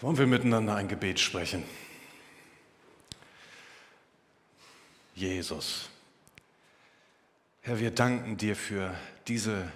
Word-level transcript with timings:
Wollen 0.00 0.16
wir 0.16 0.28
miteinander 0.28 0.76
ein 0.76 0.86
Gebet 0.86 1.18
sprechen? 1.18 1.64
Jesus, 5.16 5.88
Herr, 7.62 7.80
wir 7.80 7.90
danken 7.90 8.36
dir 8.36 8.54
für 8.54 8.94
diese 9.26 9.72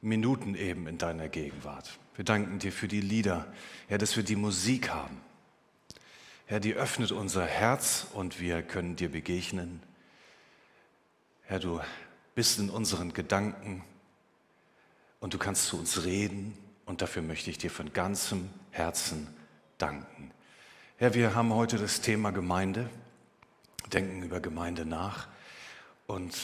Minuten 0.00 0.54
eben 0.54 0.86
in 0.86 0.96
deiner 0.96 1.28
Gegenwart. 1.28 1.98
Wir 2.16 2.24
danken 2.24 2.58
dir 2.58 2.72
für 2.72 2.88
die 2.88 3.02
Lieder, 3.02 3.52
Herr, 3.88 3.98
dass 3.98 4.16
wir 4.16 4.22
die 4.22 4.36
Musik 4.36 4.88
haben. 4.88 5.20
Herr, 6.46 6.60
die 6.60 6.72
öffnet 6.72 7.12
unser 7.12 7.44
Herz 7.44 8.06
und 8.14 8.40
wir 8.40 8.62
können 8.62 8.96
dir 8.96 9.10
begegnen. 9.10 9.82
Herr, 11.42 11.58
du 11.58 11.82
bist 12.34 12.58
in 12.58 12.70
unseren 12.70 13.12
Gedanken 13.12 13.84
und 15.20 15.34
du 15.34 15.38
kannst 15.38 15.66
zu 15.66 15.78
uns 15.78 16.04
reden 16.04 16.56
und 16.86 17.02
dafür 17.02 17.20
möchte 17.20 17.50
ich 17.50 17.58
dir 17.58 17.70
von 17.70 17.92
ganzem 17.92 18.48
Herzen 18.70 19.28
danken. 19.80 20.30
Herr, 20.96 21.14
wir 21.14 21.34
haben 21.34 21.54
heute 21.54 21.78
das 21.78 22.00
Thema 22.00 22.30
Gemeinde, 22.30 22.88
denken 23.92 24.22
über 24.22 24.40
Gemeinde 24.40 24.84
nach. 24.84 25.28
Und 26.06 26.36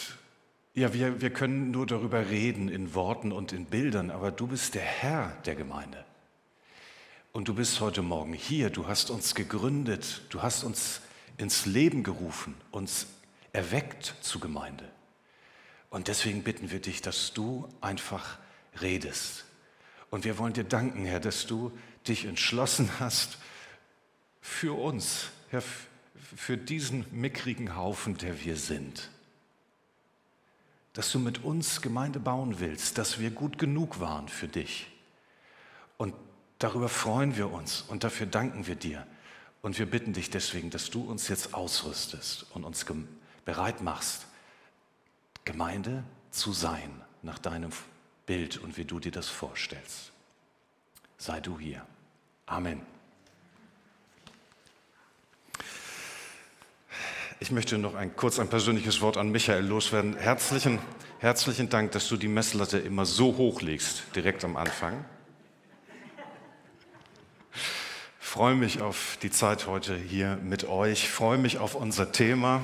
ja, 0.75 0.93
wir, 0.95 1.21
wir 1.21 1.31
können 1.31 1.71
nur 1.71 1.87
darüber 1.87 2.31
reden 2.31 2.69
in 2.69 2.95
Worten 2.95 3.33
und 3.33 3.53
in 3.53 3.67
Bildern, 3.67 4.11
aber 4.11 4.31
du 4.31 4.47
bist 4.47 4.75
der 4.75 4.83
Herr 4.83 5.37
der 5.45 5.55
Gemeinde. 5.55 6.05
Und 7.33 7.49
du 7.49 7.55
bist 7.55 7.81
heute 7.81 8.01
Morgen 8.01 8.33
hier, 8.33 8.71
du 8.71 8.87
hast 8.87 9.11
uns 9.11 9.35
gegründet, 9.35 10.23
du 10.31 10.43
hast 10.43 10.65
uns 10.65 11.03
ins 11.37 11.67
Leben 11.67 12.03
gerufen, 12.03 12.55
uns 12.71 13.07
erweckt 13.53 14.15
zu 14.23 14.41
Gemeinde. 14.41 14.89
Und 15.91 16.09
deswegen 16.09 16.43
bitten 16.43 16.71
wir 16.71 16.81
dich, 16.81 17.03
dass 17.03 17.35
du 17.35 17.69
einfach 17.83 18.39
redest. 18.81 19.45
Und 20.11 20.25
wir 20.25 20.39
wollen 20.39 20.55
dir 20.55 20.65
danken, 20.65 21.05
Herr, 21.05 21.21
dass 21.21 21.47
du 21.47 21.73
dich 22.09 22.25
entschlossen 22.25 22.91
hast 22.99 23.39
für 24.41 24.79
uns, 24.79 25.31
Herr, 25.51 25.63
für 26.37 26.57
diesen 26.57 27.05
mickrigen 27.13 27.77
Haufen, 27.77 28.17
der 28.17 28.45
wir 28.45 28.57
sind. 28.57 29.11
Dass 30.93 31.13
du 31.13 31.19
mit 31.19 31.45
uns 31.45 31.83
Gemeinde 31.83 32.21
bauen 32.21 32.59
willst, 32.59 32.99
dass 32.99 33.19
wir 33.19 33.31
gut 33.31 33.59
genug 33.59 34.01
waren 34.01 34.29
für 34.29 34.49
dich. 34.49 34.87
Und 35.99 36.15
darüber 36.59 36.89
freuen 36.89 37.37
wir 37.37 37.53
uns 37.53 37.83
und 37.83 38.05
dafür 38.05 38.27
danken 38.27 38.67
wir 38.67 38.77
dir. 38.77 39.07
Und 39.63 39.79
wir 39.79 39.87
bitten 39.87 40.13
dich 40.13 40.31
deswegen, 40.31 40.71
dass 40.71 40.91
du 40.91 41.03
uns 41.03 41.29
jetzt 41.29 41.55
ausrüstest 41.55 42.47
und 42.55 42.65
uns 42.65 42.87
bereit 43.45 43.83
machst, 43.83 44.27
Gemeinde 45.45 46.05
zu 46.31 46.53
sein 46.53 47.03
nach 47.23 47.39
deinem 47.39 47.71
Bild 48.27 48.59
und 48.59 48.77
wie 48.77 48.85
du 48.85 49.01
dir 49.01 49.13
das 49.13 49.29
vorstellst. 49.29 50.13
Sei 51.19 51.41
du 51.41 51.59
hier. 51.59 51.87
Amen. 52.47 52.81
Ich 57.41 57.51
möchte 57.51 57.77
noch 57.77 57.97
ein, 57.97 58.15
kurz 58.15 58.39
ein 58.39 58.49
persönliches 58.49 59.01
Wort 59.01 59.17
an 59.17 59.31
Michael 59.31 59.67
loswerden. 59.67 60.17
Herzlichen, 60.17 60.79
herzlichen 61.19 61.69
Dank, 61.69 61.91
dass 61.93 62.09
du 62.09 62.17
die 62.17 62.29
Messlatte 62.29 62.79
immer 62.79 63.05
so 63.05 63.37
hoch 63.37 63.63
legst, 63.63 64.05
direkt 64.15 64.45
am 64.45 64.57
Anfang. 64.57 65.05
Ich 68.21 68.27
freue 68.27 68.55
mich 68.55 68.81
auf 68.81 69.19
die 69.23 69.31
Zeit 69.31 69.67
heute 69.67 69.97
hier 69.97 70.37
mit 70.37 70.69
euch. 70.69 71.05
Ich 71.05 71.11
freue 71.11 71.39
mich 71.39 71.59
auf 71.59 71.75
unser 71.75 72.13
Thema. 72.13 72.63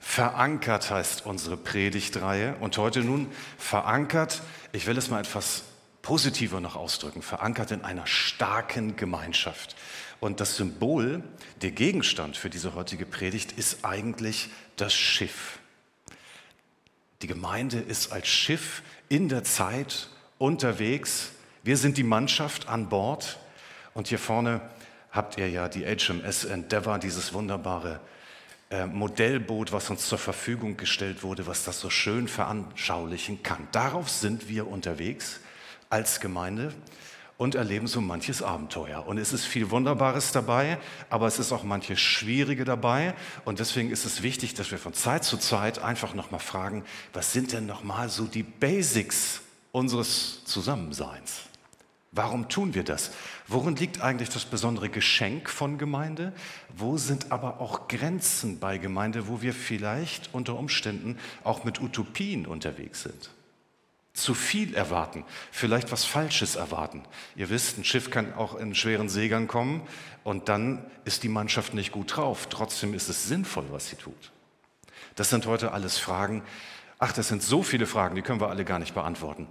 Verankert 0.00 0.90
heißt 0.90 1.24
unsere 1.24 1.56
Predigtreihe. 1.56 2.56
Und 2.60 2.76
heute 2.78 3.00
nun 3.00 3.30
verankert, 3.58 4.42
ich 4.72 4.86
will 4.86 4.98
es 4.98 5.08
mal 5.08 5.20
etwas 5.20 5.62
positiver 6.04 6.60
noch 6.60 6.76
ausdrücken, 6.76 7.22
verankert 7.22 7.70
in 7.70 7.82
einer 7.82 8.06
starken 8.06 8.94
Gemeinschaft. 8.94 9.74
Und 10.20 10.38
das 10.38 10.56
Symbol, 10.56 11.24
der 11.62 11.70
Gegenstand 11.70 12.36
für 12.36 12.50
diese 12.50 12.74
heutige 12.74 13.06
Predigt 13.06 13.52
ist 13.52 13.84
eigentlich 13.86 14.50
das 14.76 14.94
Schiff. 14.94 15.58
Die 17.22 17.26
Gemeinde 17.26 17.78
ist 17.78 18.12
als 18.12 18.28
Schiff 18.28 18.82
in 19.08 19.30
der 19.30 19.44
Zeit 19.44 20.10
unterwegs. 20.36 21.30
Wir 21.62 21.78
sind 21.78 21.96
die 21.96 22.02
Mannschaft 22.04 22.68
an 22.68 22.90
Bord. 22.90 23.38
Und 23.94 24.08
hier 24.08 24.18
vorne 24.18 24.60
habt 25.10 25.38
ihr 25.38 25.48
ja 25.48 25.68
die 25.70 25.84
HMS 25.84 26.44
Endeavour, 26.44 26.98
dieses 26.98 27.32
wunderbare 27.32 28.00
äh, 28.68 28.84
Modellboot, 28.84 29.72
was 29.72 29.88
uns 29.88 30.06
zur 30.06 30.18
Verfügung 30.18 30.76
gestellt 30.76 31.22
wurde, 31.22 31.46
was 31.46 31.64
das 31.64 31.80
so 31.80 31.88
schön 31.88 32.28
veranschaulichen 32.28 33.42
kann. 33.42 33.68
Darauf 33.72 34.10
sind 34.10 34.50
wir 34.50 34.68
unterwegs 34.68 35.40
als 35.90 36.20
Gemeinde 36.20 36.72
und 37.36 37.54
erleben 37.54 37.86
so 37.86 38.00
manches 38.00 38.42
Abenteuer. 38.42 39.06
Und 39.06 39.18
es 39.18 39.32
ist 39.32 39.44
viel 39.44 39.70
Wunderbares 39.70 40.32
dabei, 40.32 40.78
aber 41.10 41.26
es 41.26 41.38
ist 41.38 41.52
auch 41.52 41.64
manches 41.64 42.00
Schwierige 42.00 42.64
dabei. 42.64 43.14
Und 43.44 43.58
deswegen 43.58 43.90
ist 43.90 44.04
es 44.04 44.22
wichtig, 44.22 44.54
dass 44.54 44.70
wir 44.70 44.78
von 44.78 44.94
Zeit 44.94 45.24
zu 45.24 45.36
Zeit 45.36 45.80
einfach 45.80 46.14
nochmal 46.14 46.40
fragen, 46.40 46.84
was 47.12 47.32
sind 47.32 47.52
denn 47.52 47.66
nochmal 47.66 48.08
so 48.08 48.24
die 48.24 48.44
Basics 48.44 49.40
unseres 49.72 50.44
Zusammenseins? 50.44 51.42
Warum 52.12 52.48
tun 52.48 52.74
wir 52.74 52.84
das? 52.84 53.10
Worin 53.48 53.74
liegt 53.74 54.00
eigentlich 54.00 54.28
das 54.28 54.44
besondere 54.44 54.88
Geschenk 54.88 55.50
von 55.50 55.78
Gemeinde? 55.78 56.32
Wo 56.76 56.96
sind 56.96 57.32
aber 57.32 57.60
auch 57.60 57.88
Grenzen 57.88 58.60
bei 58.60 58.78
Gemeinde, 58.78 59.26
wo 59.26 59.42
wir 59.42 59.52
vielleicht 59.52 60.32
unter 60.32 60.56
Umständen 60.56 61.18
auch 61.42 61.64
mit 61.64 61.80
Utopien 61.80 62.46
unterwegs 62.46 63.02
sind? 63.02 63.30
Zu 64.14 64.32
viel 64.32 64.74
erwarten, 64.74 65.24
vielleicht 65.50 65.90
was 65.90 66.04
Falsches 66.04 66.54
erwarten. 66.54 67.02
Ihr 67.34 67.50
wisst, 67.50 67.78
ein 67.78 67.84
Schiff 67.84 68.10
kann 68.10 68.32
auch 68.34 68.54
in 68.54 68.74
schweren 68.74 69.08
Segern 69.08 69.48
kommen 69.48 69.82
und 70.22 70.48
dann 70.48 70.86
ist 71.04 71.24
die 71.24 71.28
Mannschaft 71.28 71.74
nicht 71.74 71.90
gut 71.90 72.16
drauf. 72.16 72.46
Trotzdem 72.48 72.94
ist 72.94 73.08
es 73.08 73.26
sinnvoll, 73.26 73.66
was 73.70 73.88
sie 73.88 73.96
tut. 73.96 74.30
Das 75.16 75.30
sind 75.30 75.46
heute 75.46 75.72
alles 75.72 75.98
Fragen. 75.98 76.42
Ach, 77.00 77.12
das 77.12 77.28
sind 77.28 77.42
so 77.42 77.64
viele 77.64 77.86
Fragen, 77.86 78.14
die 78.14 78.22
können 78.22 78.40
wir 78.40 78.50
alle 78.50 78.64
gar 78.64 78.78
nicht 78.78 78.94
beantworten. 78.94 79.48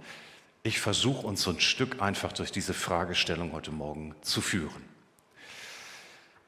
Ich 0.62 0.80
versuche 0.80 1.26
uns 1.26 1.42
so 1.42 1.50
ein 1.50 1.60
Stück 1.60 2.00
einfach 2.00 2.32
durch 2.32 2.50
diese 2.50 2.72
Fragestellung 2.72 3.52
heute 3.52 3.70
Morgen 3.70 4.14
zu 4.22 4.40
führen. 4.40 4.82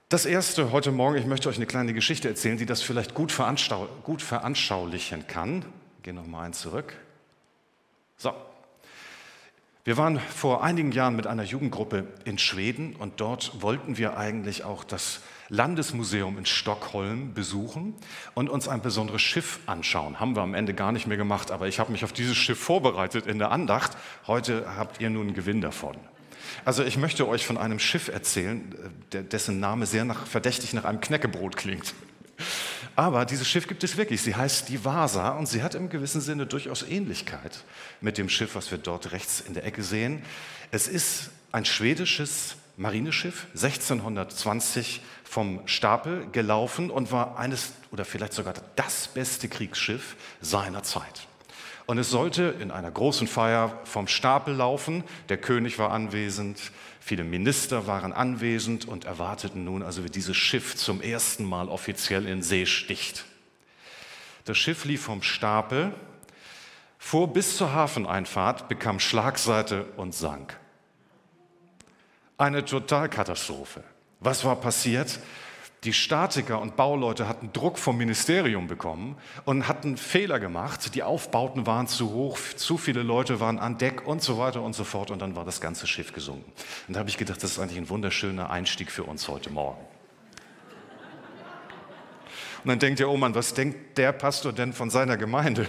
Das 0.08 0.24
erste 0.24 0.72
heute 0.72 0.90
Morgen, 0.90 1.18
ich 1.18 1.26
möchte 1.26 1.50
euch 1.50 1.56
eine 1.56 1.66
kleine 1.66 1.92
Geschichte 1.92 2.28
erzählen, 2.28 2.56
die 2.56 2.64
das 2.64 2.80
vielleicht 2.80 3.12
gut, 3.12 3.30
veranschau 3.30 3.88
gut 4.04 4.22
veranschaulichen 4.22 5.26
kann. 5.26 5.66
Ich 5.98 6.04
gehe 6.04 6.14
noch 6.14 6.26
mal 6.26 6.44
einen 6.44 6.54
zurück. 6.54 6.96
So. 8.16 8.32
Wir 9.84 9.96
waren 9.96 10.18
vor 10.18 10.64
einigen 10.64 10.90
Jahren 10.90 11.14
mit 11.14 11.28
einer 11.28 11.44
Jugendgruppe 11.44 12.08
in 12.24 12.38
Schweden 12.38 12.96
und 12.96 13.20
dort 13.20 13.62
wollten 13.62 13.98
wir 13.98 14.16
eigentlich 14.16 14.64
auch 14.64 14.82
das 14.82 15.20
Landesmuseum 15.48 16.38
in 16.38 16.46
Stockholm 16.46 17.34
besuchen 17.34 17.94
und 18.34 18.48
uns 18.48 18.66
ein 18.66 18.82
besonderes 18.82 19.22
Schiff 19.22 19.60
anschauen. 19.66 20.18
Haben 20.18 20.34
wir 20.34 20.42
am 20.42 20.54
Ende 20.54 20.74
gar 20.74 20.90
nicht 20.90 21.06
mehr 21.06 21.16
gemacht, 21.16 21.52
aber 21.52 21.68
ich 21.68 21.78
habe 21.78 21.92
mich 21.92 22.02
auf 22.02 22.12
dieses 22.12 22.36
Schiff 22.36 22.58
vorbereitet 22.58 23.26
in 23.26 23.38
der 23.38 23.52
Andacht. 23.52 23.96
Heute 24.26 24.76
habt 24.76 25.00
ihr 25.00 25.08
nun 25.08 25.28
einen 25.28 25.34
Gewinn 25.34 25.60
davon. 25.60 25.96
Also 26.64 26.82
ich 26.82 26.96
möchte 26.96 27.28
euch 27.28 27.46
von 27.46 27.58
einem 27.58 27.78
Schiff 27.78 28.08
erzählen, 28.08 28.74
dessen 29.12 29.60
Name 29.60 29.86
sehr 29.86 30.04
nach, 30.04 30.26
verdächtig 30.26 30.72
nach 30.72 30.84
einem 30.84 31.00
Knäckebrot 31.00 31.56
klingt. 31.56 31.94
Aber 32.96 33.26
dieses 33.26 33.46
Schiff 33.46 33.68
gibt 33.68 33.84
es 33.84 33.98
wirklich. 33.98 34.22
Sie 34.22 34.34
heißt 34.34 34.70
die 34.70 34.82
Vasa 34.82 35.30
und 35.32 35.46
sie 35.46 35.62
hat 35.62 35.74
im 35.74 35.90
gewissen 35.90 36.22
Sinne 36.22 36.46
durchaus 36.46 36.82
Ähnlichkeit 36.82 37.62
mit 38.00 38.16
dem 38.16 38.30
Schiff, 38.30 38.54
was 38.54 38.70
wir 38.70 38.78
dort 38.78 39.12
rechts 39.12 39.40
in 39.40 39.52
der 39.52 39.66
Ecke 39.66 39.82
sehen. 39.82 40.22
Es 40.70 40.88
ist 40.88 41.28
ein 41.52 41.66
schwedisches 41.66 42.56
Marineschiff, 42.78 43.46
1620 43.54 45.02
vom 45.24 45.60
Stapel 45.66 46.26
gelaufen 46.32 46.90
und 46.90 47.12
war 47.12 47.38
eines 47.38 47.72
oder 47.92 48.06
vielleicht 48.06 48.32
sogar 48.32 48.54
das 48.76 49.08
beste 49.08 49.48
Kriegsschiff 49.48 50.16
seiner 50.40 50.82
Zeit. 50.82 51.26
Und 51.84 51.98
es 51.98 52.10
sollte 52.10 52.54
in 52.60 52.70
einer 52.70 52.90
großen 52.90 53.28
Feier 53.28 53.78
vom 53.84 54.08
Stapel 54.08 54.54
laufen. 54.54 55.04
Der 55.28 55.36
König 55.36 55.78
war 55.78 55.92
anwesend, 55.92 56.58
viele 57.06 57.22
Minister 57.22 57.86
waren 57.86 58.12
anwesend 58.12 58.84
und 58.84 59.04
erwarteten 59.04 59.62
nun 59.62 59.84
also, 59.84 60.02
wie 60.02 60.10
dieses 60.10 60.36
Schiff 60.36 60.74
zum 60.74 61.00
ersten 61.00 61.44
Mal 61.44 61.68
offiziell 61.68 62.26
in 62.26 62.42
See 62.42 62.66
sticht. 62.66 63.24
Das 64.44 64.58
Schiff 64.58 64.84
lief 64.84 65.02
vom 65.02 65.22
Stapel, 65.22 65.94
fuhr 66.98 67.32
bis 67.32 67.56
zur 67.56 67.72
Hafeneinfahrt, 67.72 68.68
bekam 68.68 68.98
Schlagseite 68.98 69.84
und 69.96 70.16
sank. 70.16 70.58
Eine 72.38 72.64
Totalkatastrophe. 72.64 73.84
Was 74.18 74.44
war 74.44 74.56
passiert? 74.56 75.20
Die 75.86 75.92
Statiker 75.92 76.60
und 76.60 76.74
Bauleute 76.74 77.28
hatten 77.28 77.52
Druck 77.52 77.78
vom 77.78 77.96
Ministerium 77.96 78.66
bekommen 78.66 79.16
und 79.44 79.68
hatten 79.68 79.96
Fehler 79.96 80.40
gemacht. 80.40 80.96
Die 80.96 81.04
Aufbauten 81.04 81.64
waren 81.64 81.86
zu 81.86 82.10
hoch, 82.10 82.36
zu 82.56 82.76
viele 82.76 83.04
Leute 83.04 83.38
waren 83.38 83.60
an 83.60 83.78
Deck 83.78 84.04
und 84.04 84.20
so 84.20 84.36
weiter 84.36 84.62
und 84.62 84.74
so 84.74 84.82
fort. 84.82 85.12
Und 85.12 85.20
dann 85.20 85.36
war 85.36 85.44
das 85.44 85.60
ganze 85.60 85.86
Schiff 85.86 86.12
gesunken. 86.12 86.50
Und 86.88 86.94
da 86.94 86.98
habe 86.98 87.08
ich 87.08 87.16
gedacht, 87.16 87.40
das 87.40 87.52
ist 87.52 87.60
eigentlich 87.60 87.78
ein 87.78 87.88
wunderschöner 87.88 88.50
Einstieg 88.50 88.90
für 88.90 89.04
uns 89.04 89.28
heute 89.28 89.50
Morgen. 89.50 89.80
Und 92.64 92.68
dann 92.68 92.80
denkt 92.80 92.98
ihr, 92.98 93.08
oh 93.08 93.16
Mann, 93.16 93.36
was 93.36 93.54
denkt 93.54 93.96
der 93.96 94.10
Pastor 94.10 94.52
denn 94.52 94.72
von 94.72 94.90
seiner 94.90 95.16
Gemeinde? 95.16 95.68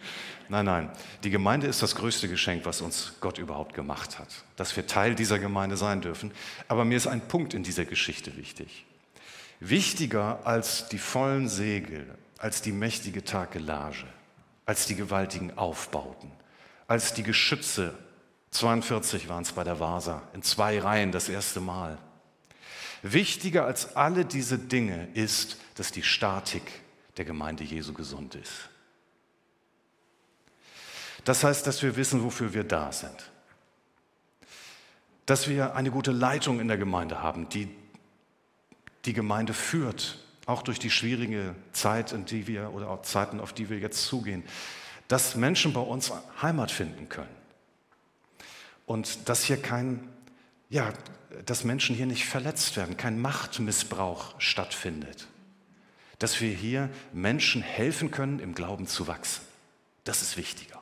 Nein, 0.50 0.64
nein. 0.64 0.90
Die 1.24 1.30
Gemeinde 1.30 1.66
ist 1.66 1.82
das 1.82 1.94
größte 1.94 2.26
Geschenk, 2.26 2.64
was 2.64 2.80
uns 2.80 3.12
Gott 3.20 3.36
überhaupt 3.36 3.74
gemacht 3.74 4.18
hat. 4.18 4.28
Dass 4.56 4.74
wir 4.76 4.86
Teil 4.86 5.14
dieser 5.14 5.38
Gemeinde 5.38 5.76
sein 5.76 6.00
dürfen. 6.00 6.32
Aber 6.68 6.86
mir 6.86 6.96
ist 6.96 7.06
ein 7.06 7.20
Punkt 7.20 7.52
in 7.52 7.64
dieser 7.64 7.84
Geschichte 7.84 8.34
wichtig. 8.38 8.86
Wichtiger 9.60 10.46
als 10.46 10.88
die 10.88 10.98
vollen 10.98 11.48
Segel, 11.48 12.06
als 12.38 12.62
die 12.62 12.72
mächtige 12.72 13.24
Takelage, 13.24 14.06
als 14.66 14.86
die 14.86 14.94
gewaltigen 14.94 15.56
Aufbauten, 15.58 16.30
als 16.86 17.14
die 17.14 17.24
Geschütze. 17.24 17.94
42 18.52 19.28
waren 19.28 19.42
es 19.42 19.52
bei 19.52 19.64
der 19.64 19.80
Vasa, 19.80 20.22
in 20.32 20.42
zwei 20.42 20.78
Reihen 20.78 21.12
das 21.12 21.28
erste 21.28 21.60
Mal. 21.60 21.98
Wichtiger 23.02 23.66
als 23.66 23.96
alle 23.96 24.24
diese 24.24 24.58
Dinge 24.58 25.08
ist, 25.14 25.58
dass 25.74 25.92
die 25.92 26.02
Statik 26.02 26.62
der 27.16 27.24
Gemeinde 27.24 27.64
Jesu 27.64 27.92
gesund 27.92 28.34
ist. 28.34 28.70
Das 31.24 31.44
heißt, 31.44 31.66
dass 31.66 31.82
wir 31.82 31.96
wissen, 31.96 32.22
wofür 32.22 32.54
wir 32.54 32.64
da 32.64 32.90
sind. 32.90 33.30
Dass 35.26 35.48
wir 35.48 35.74
eine 35.74 35.90
gute 35.90 36.10
Leitung 36.10 36.58
in 36.60 36.68
der 36.68 36.78
Gemeinde 36.78 37.22
haben, 37.22 37.48
die 37.48 37.68
die 39.08 39.14
Gemeinde 39.14 39.54
führt, 39.54 40.18
auch 40.44 40.62
durch 40.62 40.78
die 40.78 40.90
schwierige 40.90 41.54
Zeit, 41.72 42.12
in 42.12 42.26
die 42.26 42.46
wir 42.46 42.74
oder 42.74 42.90
auch 42.90 43.02
Zeiten, 43.02 43.40
auf 43.40 43.54
die 43.54 43.70
wir 43.70 43.78
jetzt 43.78 44.04
zugehen, 44.04 44.44
dass 45.08 45.34
Menschen 45.34 45.72
bei 45.72 45.80
uns 45.80 46.12
Heimat 46.42 46.70
finden 46.70 47.08
können. 47.08 47.34
Und 48.84 49.28
dass 49.28 49.44
hier 49.44 49.60
kein, 49.60 50.06
ja, 50.68 50.92
dass 51.46 51.64
Menschen 51.64 51.96
hier 51.96 52.06
nicht 52.06 52.26
verletzt 52.26 52.76
werden, 52.76 52.98
kein 52.98 53.18
Machtmissbrauch 53.18 54.38
stattfindet. 54.38 55.26
Dass 56.18 56.40
wir 56.40 56.52
hier 56.52 56.90
Menschen 57.12 57.62
helfen 57.62 58.10
können, 58.10 58.40
im 58.40 58.54
Glauben 58.54 58.86
zu 58.86 59.06
wachsen. 59.06 59.42
Das 60.04 60.20
ist 60.20 60.36
wichtiger. 60.36 60.77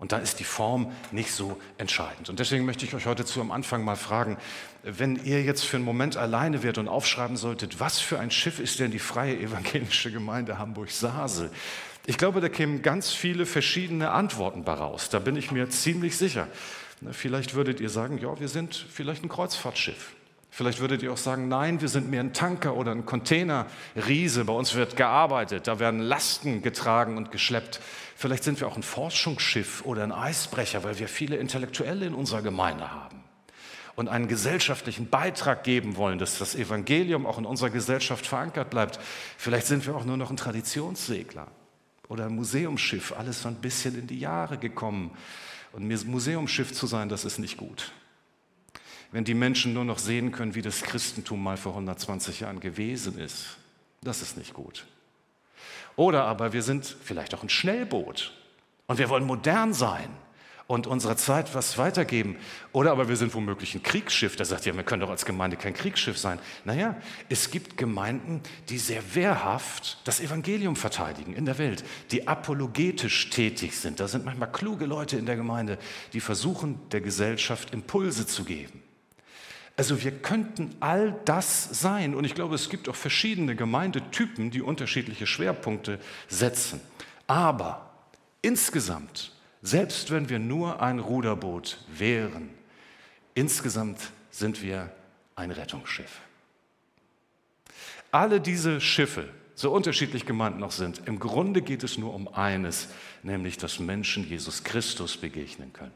Und 0.00 0.12
da 0.12 0.18
ist 0.18 0.40
die 0.40 0.44
Form 0.44 0.90
nicht 1.12 1.30
so 1.30 1.60
entscheidend. 1.76 2.30
Und 2.30 2.38
deswegen 2.38 2.64
möchte 2.64 2.86
ich 2.86 2.94
euch 2.94 3.06
heute 3.06 3.26
zu 3.26 3.40
am 3.40 3.52
Anfang 3.52 3.84
mal 3.84 3.96
fragen, 3.96 4.38
wenn 4.82 5.22
ihr 5.24 5.42
jetzt 5.42 5.64
für 5.64 5.76
einen 5.76 5.84
Moment 5.84 6.16
alleine 6.16 6.62
werdet 6.62 6.78
und 6.78 6.88
aufschreiben 6.88 7.36
solltet, 7.36 7.80
was 7.80 8.00
für 8.00 8.18
ein 8.18 8.30
Schiff 8.30 8.58
ist 8.58 8.80
denn 8.80 8.90
die 8.90 8.98
Freie 8.98 9.38
Evangelische 9.38 10.10
Gemeinde 10.10 10.58
Hamburg-Sasel? 10.58 11.50
Ich 12.06 12.16
glaube, 12.16 12.40
da 12.40 12.48
kämen 12.48 12.80
ganz 12.80 13.12
viele 13.12 13.44
verschiedene 13.44 14.10
Antworten 14.10 14.64
daraus. 14.64 15.10
Da 15.10 15.18
bin 15.18 15.36
ich 15.36 15.52
mir 15.52 15.68
ziemlich 15.68 16.16
sicher. 16.16 16.48
Vielleicht 17.12 17.54
würdet 17.54 17.78
ihr 17.78 17.90
sagen, 17.90 18.18
ja, 18.18 18.40
wir 18.40 18.48
sind 18.48 18.74
vielleicht 18.74 19.22
ein 19.22 19.28
Kreuzfahrtschiff. 19.28 20.14
Vielleicht 20.52 20.80
würdet 20.80 21.02
ihr 21.02 21.12
auch 21.12 21.16
sagen, 21.16 21.48
nein, 21.48 21.80
wir 21.80 21.88
sind 21.88 22.10
mehr 22.10 22.20
ein 22.20 22.32
Tanker 22.32 22.74
oder 22.74 22.90
ein 22.90 23.06
Containerriese. 23.06 24.44
Bei 24.44 24.52
uns 24.52 24.74
wird 24.74 24.96
gearbeitet, 24.96 25.68
da 25.68 25.78
werden 25.78 26.00
Lasten 26.00 26.60
getragen 26.60 27.16
und 27.16 27.30
geschleppt. 27.30 27.80
Vielleicht 28.20 28.44
sind 28.44 28.60
wir 28.60 28.68
auch 28.68 28.76
ein 28.76 28.82
Forschungsschiff 28.82 29.82
oder 29.86 30.04
ein 30.04 30.12
Eisbrecher, 30.12 30.84
weil 30.84 30.98
wir 30.98 31.08
viele 31.08 31.36
Intellektuelle 31.36 32.04
in 32.04 32.12
unserer 32.12 32.42
Gemeinde 32.42 32.90
haben 32.90 33.24
und 33.96 34.08
einen 34.08 34.28
gesellschaftlichen 34.28 35.08
Beitrag 35.08 35.64
geben 35.64 35.96
wollen, 35.96 36.18
dass 36.18 36.36
das 36.36 36.54
Evangelium 36.54 37.24
auch 37.24 37.38
in 37.38 37.46
unserer 37.46 37.70
Gesellschaft 37.70 38.26
verankert 38.26 38.68
bleibt. 38.68 39.00
Vielleicht 39.38 39.66
sind 39.68 39.86
wir 39.86 39.96
auch 39.96 40.04
nur 40.04 40.18
noch 40.18 40.28
ein 40.28 40.36
Traditionssegler 40.36 41.46
oder 42.10 42.26
ein 42.26 42.34
Museumsschiff, 42.34 43.14
alles 43.16 43.40
so 43.40 43.48
ein 43.48 43.54
bisschen 43.54 43.98
in 43.98 44.06
die 44.06 44.18
Jahre 44.18 44.58
gekommen. 44.58 45.12
Und 45.72 45.88
Museumsschiff 45.88 46.74
zu 46.74 46.86
sein, 46.86 47.08
das 47.08 47.24
ist 47.24 47.38
nicht 47.38 47.56
gut 47.56 47.90
wenn 49.12 49.24
die 49.24 49.34
Menschen 49.34 49.74
nur 49.74 49.84
noch 49.84 49.98
sehen 49.98 50.30
können, 50.30 50.54
wie 50.54 50.62
das 50.62 50.82
Christentum 50.82 51.42
mal 51.42 51.56
vor 51.56 51.72
120 51.72 52.40
Jahren 52.40 52.60
gewesen 52.60 53.18
ist. 53.18 53.56
Das 54.02 54.22
ist 54.22 54.36
nicht 54.36 54.54
gut. 54.54 54.86
Oder 55.96 56.24
aber 56.24 56.52
wir 56.52 56.62
sind 56.62 56.86
vielleicht 56.86 57.34
auch 57.34 57.42
ein 57.42 57.48
Schnellboot 57.48 58.32
und 58.86 58.98
wir 58.98 59.08
wollen 59.08 59.24
modern 59.24 59.72
sein 59.72 60.08
und 60.70 60.86
unserer 60.86 61.16
Zeit 61.16 61.52
was 61.56 61.78
weitergeben. 61.78 62.36
Oder 62.70 62.92
aber 62.92 63.08
wir 63.08 63.16
sind 63.16 63.34
womöglich 63.34 63.74
ein 63.74 63.82
Kriegsschiff. 63.82 64.36
Da 64.36 64.44
sagt 64.44 64.66
ja, 64.66 64.76
wir 64.76 64.84
können 64.84 65.00
doch 65.00 65.10
als 65.10 65.24
Gemeinde 65.24 65.56
kein 65.56 65.74
Kriegsschiff 65.74 66.16
sein. 66.16 66.38
Naja, 66.64 66.94
es 67.28 67.50
gibt 67.50 67.76
Gemeinden, 67.76 68.40
die 68.68 68.78
sehr 68.78 69.16
wehrhaft 69.16 69.98
das 70.04 70.20
Evangelium 70.20 70.76
verteidigen 70.76 71.34
in 71.34 71.44
der 71.44 71.58
Welt, 71.58 71.82
die 72.12 72.28
apologetisch 72.28 73.30
tätig 73.30 73.76
sind. 73.76 73.98
Da 73.98 74.06
sind 74.06 74.24
manchmal 74.24 74.52
kluge 74.52 74.86
Leute 74.86 75.16
in 75.16 75.26
der 75.26 75.34
Gemeinde, 75.34 75.76
die 76.12 76.20
versuchen, 76.20 76.78
der 76.92 77.00
Gesellschaft 77.00 77.72
Impulse 77.74 78.28
zu 78.28 78.44
geben. 78.44 78.80
Also 79.80 80.04
wir 80.04 80.12
könnten 80.12 80.76
all 80.80 81.18
das 81.24 81.80
sein. 81.80 82.14
Und 82.14 82.24
ich 82.24 82.34
glaube, 82.34 82.54
es 82.54 82.68
gibt 82.68 82.86
auch 82.90 82.94
verschiedene 82.94 83.56
Gemeindetypen, 83.56 84.50
die 84.50 84.60
unterschiedliche 84.60 85.26
Schwerpunkte 85.26 85.98
setzen. 86.28 86.82
Aber 87.26 87.90
insgesamt, 88.42 89.32
selbst 89.62 90.10
wenn 90.10 90.28
wir 90.28 90.38
nur 90.38 90.82
ein 90.82 90.98
Ruderboot 90.98 91.78
wären, 91.88 92.50
insgesamt 93.32 94.10
sind 94.30 94.60
wir 94.60 94.92
ein 95.34 95.50
Rettungsschiff. 95.50 96.20
Alle 98.10 98.38
diese 98.38 98.82
Schiffe, 98.82 99.30
so 99.54 99.72
unterschiedlich 99.72 100.26
gemeint 100.26 100.58
noch 100.58 100.72
sind, 100.72 101.00
im 101.06 101.18
Grunde 101.18 101.62
geht 101.62 101.84
es 101.84 101.96
nur 101.96 102.12
um 102.12 102.28
eines, 102.28 102.88
nämlich 103.22 103.56
dass 103.56 103.78
Menschen 103.78 104.28
Jesus 104.28 104.62
Christus 104.62 105.16
begegnen 105.16 105.72
können. 105.72 105.94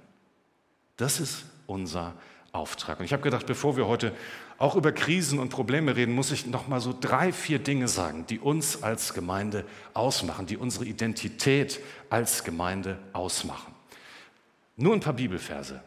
Das 0.96 1.20
ist 1.20 1.44
unser 1.66 2.14
Auftrag. 2.54 3.00
Und 3.00 3.04
ich 3.04 3.12
habe 3.12 3.22
gedacht, 3.22 3.46
bevor 3.46 3.76
wir 3.76 3.86
heute 3.86 4.12
auch 4.58 4.76
über 4.76 4.92
Krisen 4.92 5.38
und 5.38 5.48
Probleme 5.48 5.96
reden, 5.96 6.14
muss 6.14 6.30
ich 6.30 6.46
noch 6.46 6.68
mal 6.68 6.80
so 6.80 6.96
drei, 6.98 7.32
vier 7.32 7.58
Dinge 7.58 7.88
sagen, 7.88 8.26
die 8.26 8.38
uns 8.38 8.82
als 8.82 9.12
Gemeinde 9.12 9.64
ausmachen, 9.92 10.46
die 10.46 10.56
unsere 10.56 10.84
Identität 10.84 11.80
als 12.10 12.44
Gemeinde 12.44 12.98
ausmachen. 13.12 13.74
Nur 14.76 14.94
ein 14.94 15.00
paar 15.00 15.14
Bibelverse. 15.14 15.82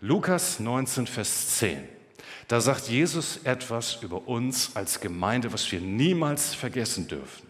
Lukas 0.00 0.60
19, 0.60 1.06
Vers 1.06 1.56
10. 1.56 1.88
Da 2.46 2.60
sagt 2.60 2.88
Jesus 2.88 3.38
etwas 3.44 4.02
über 4.02 4.28
uns 4.28 4.76
als 4.76 5.00
Gemeinde, 5.00 5.52
was 5.52 5.70
wir 5.72 5.80
niemals 5.80 6.54
vergessen 6.54 7.08
dürfen. 7.08 7.48